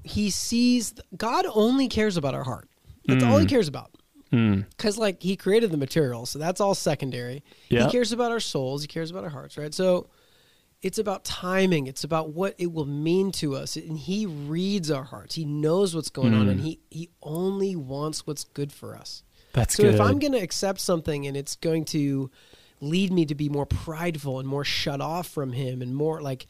he 0.04 0.30
sees 0.30 0.94
God 1.16 1.46
only 1.52 1.88
cares 1.88 2.16
about 2.16 2.34
our 2.34 2.44
heart. 2.44 2.68
That's 3.06 3.24
all 3.24 3.38
he 3.38 3.46
cares 3.46 3.68
about. 3.68 3.90
Mm. 4.32 4.66
Cuz 4.78 4.96
like 4.96 5.22
he 5.22 5.36
created 5.36 5.70
the 5.70 5.76
material, 5.76 6.26
so 6.26 6.38
that's 6.38 6.60
all 6.60 6.74
secondary. 6.74 7.42
Yep. 7.68 7.86
He 7.86 7.92
cares 7.92 8.12
about 8.12 8.30
our 8.30 8.40
souls, 8.40 8.82
he 8.82 8.88
cares 8.88 9.10
about 9.10 9.24
our 9.24 9.30
hearts, 9.30 9.58
right? 9.58 9.74
So 9.74 10.08
it's 10.80 10.98
about 10.98 11.24
timing. 11.24 11.86
It's 11.86 12.04
about 12.04 12.34
what 12.34 12.54
it 12.58 12.70
will 12.70 12.84
mean 12.84 13.32
to 13.32 13.56
us. 13.56 13.74
And 13.74 13.98
he 13.98 14.26
reads 14.26 14.90
our 14.90 15.04
hearts. 15.04 15.34
He 15.34 15.46
knows 15.46 15.94
what's 15.94 16.10
going 16.10 16.34
on 16.34 16.48
and 16.48 16.60
he 16.60 16.80
he 16.90 17.08
only 17.22 17.74
wants 17.74 18.26
what's 18.26 18.44
good 18.44 18.70
for 18.72 18.94
us. 18.96 19.22
That's 19.54 19.74
So 19.76 19.84
good. 19.84 19.94
if 19.94 20.00
I'm 20.00 20.18
going 20.18 20.32
to 20.32 20.38
accept 20.38 20.80
something 20.80 21.26
and 21.26 21.36
it's 21.36 21.56
going 21.56 21.86
to 21.86 22.30
lead 22.80 23.12
me 23.12 23.24
to 23.24 23.34
be 23.34 23.48
more 23.48 23.64
prideful 23.66 24.38
and 24.38 24.46
more 24.48 24.64
shut 24.64 25.00
off 25.00 25.26
from 25.28 25.52
him 25.52 25.80
and 25.80 25.96
more 25.96 26.20
like 26.20 26.46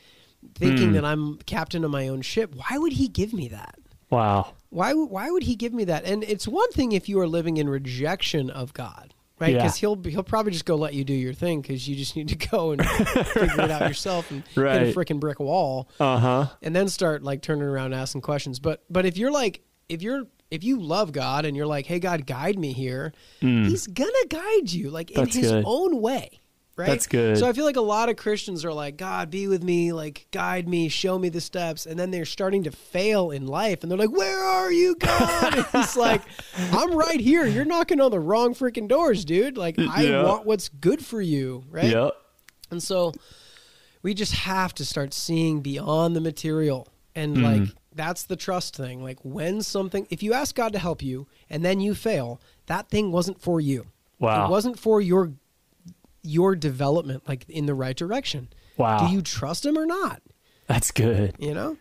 thinking 0.57 0.93
that 0.93 1.05
I'm 1.05 1.37
captain 1.47 1.85
of 1.85 1.91
my 1.91 2.09
own 2.09 2.23
ship, 2.23 2.55
why 2.55 2.77
would 2.79 2.95
he 2.95 3.07
give 3.09 3.33
me 3.33 3.49
that? 3.49 3.79
wow. 4.11 4.53
Why 4.71 4.93
would- 4.93 5.11
why 5.11 5.31
would 5.31 5.45
he 5.45 5.55
give 5.55 5.73
me 5.73 5.85
that? 5.85 6.05
And 6.05 6.25
it's 6.25 6.47
one 6.49 6.71
thing 6.73 6.93
if 6.93 7.09
you 7.09 7.19
are 7.21 7.29
living 7.29 7.57
in 7.59 7.69
rejection 7.69 8.51
of 8.51 8.73
God, 8.73 9.15
right? 9.39 9.53
Yeah. 9.53 9.59
Because 9.59 9.77
he'll 9.77 10.01
he'll 10.03 10.23
probably 10.25 10.51
just 10.53 10.65
go 10.65 10.75
let 10.77 10.95
you 10.95 11.05
do 11.05 11.13
your 11.15 11.33
thing 11.33 11.61
because 11.63 11.87
you 11.89 11.95
just 11.97 12.15
need 12.17 12.29
to 12.29 12.37
go 12.51 12.73
and 12.73 12.85
figure 12.85 13.61
it 13.63 13.71
out 13.71 13.83
yourself 13.89 14.31
and 14.33 14.43
hit 14.49 14.59
a 14.65 14.93
freaking 14.93 15.21
brick 15.21 15.39
wall 15.41 15.89
Uh-huh. 16.01 16.47
and 16.63 16.75
then 16.75 16.89
start 16.89 17.23
like 17.23 17.41
turning 17.43 17.63
around 17.65 17.93
asking 17.93 18.21
questions. 18.23 18.59
But 18.59 18.83
but 18.91 19.07
if 19.07 19.17
you're 19.17 19.31
like 19.33 19.63
if 19.89 20.03
you're 20.03 20.25
if 20.51 20.63
you 20.65 20.81
love 20.81 21.13
God 21.13 21.45
and 21.45 21.57
you're 21.57 21.67
like, 21.67 21.87
hey 21.87 21.99
God, 21.99 22.27
guide 22.27 22.59
me 22.59 22.73
here, 22.73 23.13
He's 23.41 23.87
gonna 23.87 24.27
guide 24.29 24.71
you 24.73 24.91
like 24.91 25.11
in 25.11 25.17
Mm. 25.17 25.25
That's 25.25 25.37
His 25.37 25.51
good. 25.53 25.65
own 25.67 26.01
way. 26.01 26.41
Right? 26.77 26.89
That's 26.89 27.07
good. 27.07 27.39
So 27.39 27.49
I 27.49 27.53
feel 27.53 27.65
like 27.65 27.77
a 27.77 27.81
lot 27.81 28.09
of 28.09 28.17
Christians 28.17 28.65
are 28.65 28.73
like, 28.73 28.97
God, 28.97 29.31
be 29.31 29.47
with 29.47 29.63
me, 29.63 29.93
like 29.93 30.27
guide 30.33 30.69
me, 30.69 30.89
show 30.89 31.17
me 31.21 31.29
the 31.29 31.41
steps, 31.41 31.87
and 31.87 31.97
then 31.97 32.11
they're 32.11 32.25
starting 32.25 32.65
to 32.65 32.73
fail 32.73 33.31
in 33.31 33.47
life, 33.47 33.83
and 33.83 33.91
they're 33.93 33.99
like, 33.99 34.11
Where 34.11 34.43
are 34.43 34.73
you, 34.73 34.97
God? 34.97 35.67
It's 35.73 35.95
like, 36.09 36.23
I'm 36.73 36.93
right 36.97 37.21
here. 37.21 37.47
You're 37.47 37.65
knocking 37.65 38.01
on 38.01 38.11
the 38.11 38.19
wrong 38.19 38.55
freaking 38.57 38.89
doors, 38.89 39.25
dude. 39.25 39.57
Like 39.57 39.77
I 39.79 40.03
Yeah. 40.03 40.25
want 40.25 40.47
what's 40.47 40.69
good 40.69 41.05
for 41.05 41.21
you, 41.23 41.63
right? 41.71 41.85
Yep. 41.91 42.13
And 42.73 42.83
so 42.83 43.13
we 44.03 44.13
just 44.13 44.33
have 44.33 44.75
to 44.75 44.85
start 44.85 45.15
seeing 45.15 45.61
beyond 45.61 46.17
the 46.17 46.21
material. 46.21 46.89
And 47.15 47.37
Mm-hmm. 47.37 47.45
like 47.45 47.69
that's 47.95 48.25
the 48.25 48.37
trust 48.37 48.77
thing. 48.77 49.03
Like 49.03 49.19
when 49.23 49.63
something 49.63 50.07
if 50.11 50.23
you 50.23 50.33
ask 50.33 50.55
God 50.55 50.73
to 50.73 50.79
help 50.79 51.03
you 51.03 51.27
and 51.49 51.65
then 51.65 51.81
you 51.81 51.95
fail, 51.95 52.41
that 52.67 52.89
thing 52.89 53.13
wasn't 53.13 53.41
for 53.41 53.61
you. 53.61 53.87
Wow. 54.19 54.47
It 54.47 54.51
wasn't 54.51 54.79
for 54.79 55.01
your 55.01 55.33
your 56.23 56.57
development 56.57 57.29
like 57.29 57.49
in 57.49 57.67
the 57.67 57.75
right 57.75 57.97
direction. 57.97 58.49
Wow. 58.77 59.07
Do 59.07 59.15
you 59.15 59.23
trust 59.23 59.65
him 59.65 59.79
or 59.79 59.87
not? 59.87 60.23
That's 60.67 60.91
good. 60.91 61.37
You 61.39 61.55
know? 61.55 61.77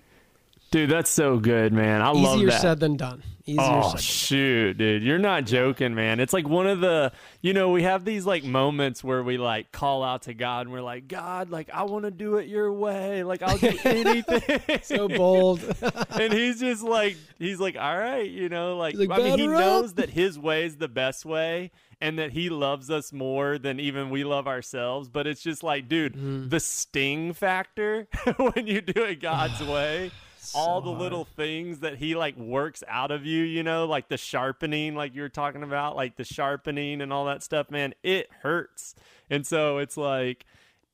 Dude, 0.73 0.89
that's 0.89 1.11
so 1.11 1.37
good, 1.37 1.71
man. 1.71 2.01
I 2.01 2.09
love 2.09 2.39
that. 2.39 2.45
Easier 2.45 2.49
said 2.49 2.79
than 2.79 2.97
done. 2.97 3.21
Easier 3.45 3.61
Oh 3.61 3.95
shoot, 3.97 4.75
dude, 4.75 5.03
you're 5.03 5.19
not 5.19 5.45
joking, 5.45 5.93
man. 5.93 6.19
It's 6.19 6.33
like 6.33 6.49
one 6.49 6.65
of 6.65 6.79
the, 6.81 7.11
you 7.41 7.53
know, 7.53 7.69
we 7.69 7.83
have 7.83 8.05
these 8.05 8.25
like 8.25 8.43
moments 8.43 9.03
where 9.03 9.21
we 9.21 9.37
like 9.37 9.71
call 9.71 10.03
out 10.03 10.23
to 10.23 10.33
God 10.33 10.61
and 10.61 10.71
we're 10.71 10.81
like, 10.81 11.07
God, 11.07 11.51
like 11.51 11.69
I 11.71 11.83
want 11.83 12.05
to 12.05 12.09
do 12.11 12.37
it 12.37 12.47
your 12.47 12.73
way, 12.73 13.21
like 13.21 13.43
I'll 13.43 13.59
do 13.59 13.77
anything. 13.83 14.79
So 14.81 15.07
bold. 15.07 15.59
and 16.19 16.33
he's 16.33 16.59
just 16.59 16.81
like, 16.81 17.17
he's 17.37 17.59
like, 17.59 17.77
all 17.77 17.95
right, 17.95 18.27
you 18.27 18.49
know, 18.49 18.75
like, 18.75 18.95
like, 18.95 19.11
I 19.11 19.17
mean, 19.17 19.37
he 19.37 19.47
up." 19.47 19.51
knows 19.59 19.93
that 19.95 20.09
his 20.09 20.39
way 20.39 20.65
is 20.65 20.77
the 20.77 20.87
best 20.87 21.23
way. 21.23 21.69
And 22.01 22.17
that 22.17 22.31
he 22.31 22.49
loves 22.49 22.89
us 22.89 23.13
more 23.13 23.57
than 23.59 23.79
even 23.79 24.09
we 24.09 24.23
love 24.25 24.45
ourselves, 24.47 25.07
but 25.07 25.27
it's 25.27 25.41
just 25.41 25.61
like, 25.63 25.87
dude, 25.87 26.15
Mm-hmm. 26.15 26.49
the 26.49 26.59
sting 26.59 27.31
factor 27.33 28.07
when 28.37 28.65
you 28.65 28.81
do 28.81 29.03
it 29.03 29.21
God's 29.21 29.61
way 29.67 30.11
all 30.53 30.81
the 30.81 30.89
hard. 30.89 31.01
little 31.01 31.25
things 31.25 31.79
that 31.79 31.97
he 31.97 32.15
like 32.15 32.37
works 32.37 32.83
out 32.87 33.11
of 33.11 33.25
you, 33.25 33.43
you 33.43 33.63
know, 33.63 33.85
like 33.85 34.07
the 34.07 34.17
sharpening, 34.17 34.95
like 34.95 35.15
you 35.15 35.21
were 35.21 35.29
talking 35.29 35.63
about, 35.63 35.95
like 35.95 36.15
the 36.15 36.23
sharpening 36.23 37.01
and 37.01 37.13
all 37.13 37.25
that 37.25 37.43
stuff, 37.43 37.69
man, 37.71 37.93
it 38.03 38.29
hurts. 38.41 38.95
And 39.29 39.45
so 39.45 39.77
it's 39.77 39.97
like 39.97 40.45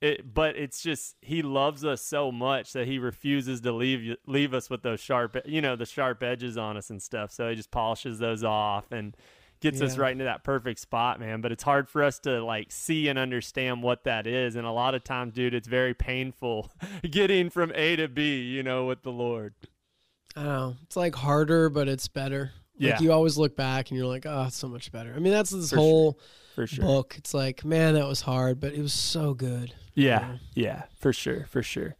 it 0.01 0.33
but 0.33 0.55
it's 0.55 0.81
just 0.81 1.15
he 1.21 1.41
loves 1.41 1.83
us 1.83 2.01
so 2.01 2.31
much 2.31 2.73
that 2.73 2.87
he 2.87 2.97
refuses 2.99 3.61
to 3.61 3.71
leave 3.71 4.15
leave 4.25 4.53
us 4.53 4.69
with 4.69 4.81
those 4.81 4.99
sharp, 4.99 5.37
you 5.45 5.61
know, 5.61 5.75
the 5.75 5.85
sharp 5.85 6.23
edges 6.23 6.57
on 6.57 6.77
us 6.77 6.89
and 6.89 7.01
stuff. 7.01 7.31
So 7.31 7.49
he 7.49 7.55
just 7.55 7.71
polishes 7.71 8.19
those 8.19 8.43
off 8.43 8.91
and 8.91 9.15
gets 9.61 9.81
us 9.81 9.97
right 9.97 10.11
into 10.11 10.23
that 10.25 10.43
perfect 10.43 10.79
spot, 10.79 11.19
man. 11.19 11.41
But 11.41 11.51
it's 11.51 11.63
hard 11.63 11.89
for 11.89 12.03
us 12.03 12.19
to 12.19 12.43
like 12.43 12.71
see 12.71 13.07
and 13.09 13.19
understand 13.19 13.83
what 13.83 14.03
that 14.05 14.25
is. 14.27 14.55
And 14.55 14.65
a 14.65 14.71
lot 14.71 14.95
of 14.95 15.03
times, 15.03 15.33
dude, 15.33 15.53
it's 15.53 15.67
very 15.67 15.93
painful 15.93 16.71
getting 17.09 17.49
from 17.49 17.71
A 17.75 17.95
to 17.97 18.07
B, 18.07 18.41
you 18.41 18.63
know, 18.63 18.85
with 18.85 19.03
the 19.03 19.11
Lord. 19.11 19.53
I 20.35 20.43
don't 20.43 20.49
know. 20.53 20.75
It's 20.83 20.95
like 20.95 21.15
harder, 21.15 21.69
but 21.69 21.87
it's 21.87 22.07
better. 22.07 22.51
Like 22.79 22.91
Yeah. 22.91 22.99
you 23.01 23.11
always 23.11 23.37
look 23.37 23.55
back 23.57 23.89
and 23.89 23.97
you're 23.97 24.07
like, 24.07 24.25
oh, 24.25 24.45
it's 24.47 24.55
so 24.57 24.67
much 24.69 24.91
better. 24.91 25.13
I 25.15 25.19
mean, 25.19 25.33
that's 25.33 25.49
this 25.49 25.71
For 25.71 25.75
whole 25.75 26.19
For 26.55 26.65
sure. 26.67 26.85
book. 26.85 27.15
It's 27.17 27.33
like, 27.33 27.65
man, 27.65 27.95
that 27.95 28.07
was 28.07 28.21
hard, 28.21 28.59
but 28.61 28.73
it 28.73 28.81
was 28.81 28.93
so 28.93 29.33
good. 29.33 29.73
Yeah, 29.95 30.37
yeah, 30.53 30.83
for 30.97 31.11
sure, 31.11 31.45
for 31.49 31.61
sure. 31.61 31.95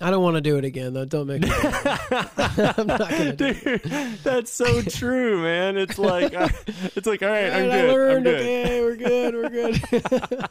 I 0.00 0.10
don't 0.10 0.22
want 0.22 0.36
to 0.36 0.40
do 0.40 0.56
it 0.56 0.64
again, 0.64 0.94
though. 0.94 1.04
Don't 1.04 1.26
make 1.26 1.42
me. 1.42 1.50
I'm 1.52 2.86
not 2.86 3.10
gonna 3.10 3.36
do 3.36 3.52
Dude, 3.52 3.82
that's 4.24 4.50
so 4.50 4.80
true, 4.82 5.42
man. 5.42 5.76
It's 5.76 5.98
like, 5.98 6.34
I, 6.38 6.50
it's 6.96 7.06
like, 7.06 7.22
all 7.22 7.28
right, 7.28 7.52
I'm 7.52 7.64
I 7.64 7.66
good. 7.68 7.84
I'm 7.84 7.94
learned. 7.94 8.24
good. 8.24 8.40
Okay, 8.40 8.80
we're 8.80 8.96
good. 8.96 9.34
We're 9.34 9.50
good. 9.50 10.44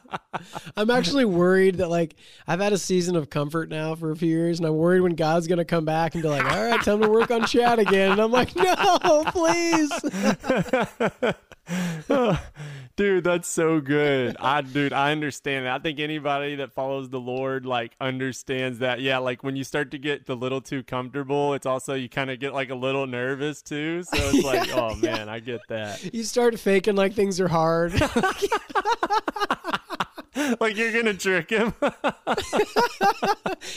I'm 0.78 0.92
actually 0.92 1.26
worried 1.26 1.78
that 1.78 1.90
like 1.90 2.16
I've 2.48 2.60
had 2.60 2.72
a 2.72 2.78
season 2.78 3.16
of 3.16 3.30
comfort 3.30 3.70
now 3.70 3.96
for 3.96 4.12
a 4.12 4.16
few 4.16 4.30
years, 4.30 4.60
and 4.60 4.68
I'm 4.68 4.78
worried 4.78 5.02
when 5.02 5.16
God's 5.16 5.48
gonna 5.48 5.66
come 5.66 5.86
back 5.86 6.14
and 6.14 6.22
be 6.22 6.30
like, 6.30 6.46
"All 6.46 6.64
right, 6.70 6.82
time 6.82 7.02
to 7.02 7.10
work 7.10 7.32
on 7.32 7.46
Chad 7.46 7.80
again." 7.80 8.12
And 8.12 8.22
I'm 8.22 8.32
like, 8.32 8.56
"No, 8.56 9.24
please." 9.28 9.92
Oh, 12.10 12.40
dude, 13.02 13.24
that's 13.24 13.48
so 13.48 13.82
good. 13.82 14.38
I, 14.40 14.62
dude, 14.62 14.94
I 14.94 15.12
understand 15.12 15.66
that. 15.66 15.74
I 15.74 15.80
think 15.80 16.00
anybody 16.00 16.56
that 16.58 16.72
follows 16.72 17.10
the 17.10 17.20
Lord 17.20 17.66
like 17.66 17.94
understands 18.00 18.78
that. 18.80 19.02
Yeah, 19.02 19.18
like 19.18 19.44
when 19.44 19.56
you 19.56 19.64
start 19.64 19.90
to 19.92 19.98
get 19.98 20.30
a 20.30 20.36
little 20.36 20.62
too 20.62 20.84
comfortable, 20.84 21.56
it's 21.56 21.66
also 21.66 21.96
you 21.96 22.08
kind 22.08 22.30
of 22.30 22.40
get 22.40 22.54
like 22.54 22.70
a 22.70 22.76
little 22.76 23.08
nervous 23.08 23.64
too. 23.64 24.04
So 24.04 24.18
it's 24.18 24.44
like, 24.44 24.68
Yeah, 24.68 24.76
oh 24.76 24.96
man, 24.96 25.30
I 25.30 25.40
get 25.40 25.62
that. 25.70 26.14
You 26.14 26.24
start 26.24 26.60
faking 26.60 26.96
like 26.96 27.14
things 27.14 27.40
are 27.40 27.48
hard. 27.48 27.94
like 30.62 30.78
you're 30.78 30.94
gonna 30.94 31.14
trick 31.14 31.50
him. 31.50 31.74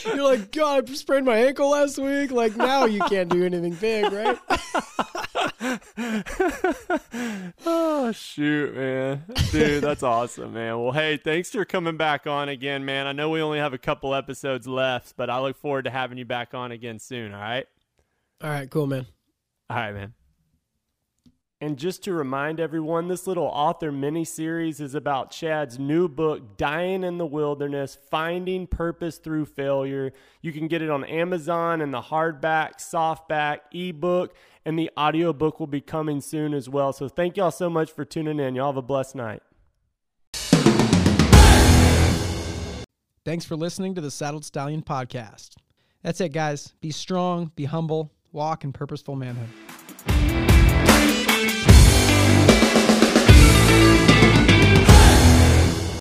You're 0.05 0.23
like, 0.23 0.51
God, 0.51 0.89
I 0.89 0.93
sprained 0.93 1.25
my 1.25 1.37
ankle 1.37 1.71
last 1.71 1.97
week. 1.97 2.31
Like 2.31 2.55
now 2.55 2.85
you 2.85 3.01
can't 3.01 3.29
do 3.29 3.43
anything 3.43 3.73
big, 3.73 4.11
right? 4.11 4.37
oh 7.65 8.11
shoot, 8.13 8.73
man, 8.73 9.25
dude, 9.51 9.83
that's 9.83 10.03
awesome, 10.03 10.53
man. 10.53 10.81
Well, 10.81 10.93
hey, 10.93 11.17
thanks 11.17 11.51
for 11.51 11.65
coming 11.65 11.97
back 11.97 12.25
on 12.25 12.47
again, 12.47 12.85
man. 12.85 13.05
I 13.05 13.11
know 13.11 13.29
we 13.29 13.41
only 13.41 13.59
have 13.59 13.73
a 13.73 13.77
couple 13.77 14.15
episodes 14.15 14.65
left, 14.65 15.17
but 15.17 15.29
I 15.29 15.39
look 15.39 15.57
forward 15.57 15.83
to 15.85 15.91
having 15.91 16.17
you 16.17 16.25
back 16.25 16.53
on 16.53 16.71
again 16.71 16.99
soon. 16.99 17.33
All 17.33 17.41
right. 17.41 17.65
All 18.41 18.49
right, 18.49 18.69
cool, 18.69 18.87
man. 18.87 19.05
All 19.69 19.77
right, 19.77 19.93
man. 19.93 20.13
And 21.65 21.79
just 21.79 22.03
to 22.03 22.13
remind 22.13 22.59
everyone, 22.59 23.07
this 23.07 23.25
little 23.25 23.47
author 23.47 23.91
mini 23.91 24.23
series 24.23 24.79
is 24.79 24.93
about 24.93 25.31
Chad's 25.31 25.79
new 25.79 26.07
book, 26.07 26.57
Dying 26.57 27.03
in 27.03 27.17
the 27.17 27.25
Wilderness 27.25 27.97
Finding 28.11 28.67
Purpose 28.67 29.17
Through 29.17 29.45
Failure. 29.45 30.13
You 30.43 30.53
can 30.53 30.67
get 30.67 30.83
it 30.83 30.91
on 30.91 31.03
Amazon 31.05 31.81
and 31.81 31.91
the 31.91 32.03
hardback, 32.03 32.75
softback, 32.75 33.61
ebook, 33.73 34.35
and 34.63 34.77
the 34.77 34.91
audiobook 34.95 35.59
will 35.59 35.65
be 35.65 35.81
coming 35.81 36.21
soon 36.21 36.53
as 36.53 36.69
well. 36.69 36.93
So 36.93 37.09
thank 37.09 37.35
y'all 37.35 37.49
so 37.49 37.67
much 37.67 37.91
for 37.91 38.05
tuning 38.05 38.39
in. 38.39 38.53
Y'all 38.53 38.67
have 38.67 38.77
a 38.77 38.83
blessed 38.83 39.15
night. 39.15 39.41
Thanks 43.25 43.43
for 43.43 43.55
listening 43.55 43.95
to 43.95 44.01
the 44.01 44.11
Saddled 44.11 44.45
Stallion 44.45 44.83
podcast. 44.83 45.55
That's 46.03 46.21
it, 46.21 46.31
guys. 46.31 46.75
Be 46.79 46.91
strong, 46.91 47.51
be 47.55 47.65
humble, 47.65 48.13
walk 48.31 48.63
in 48.63 48.71
purposeful 48.71 49.15
manhood. 49.15 49.49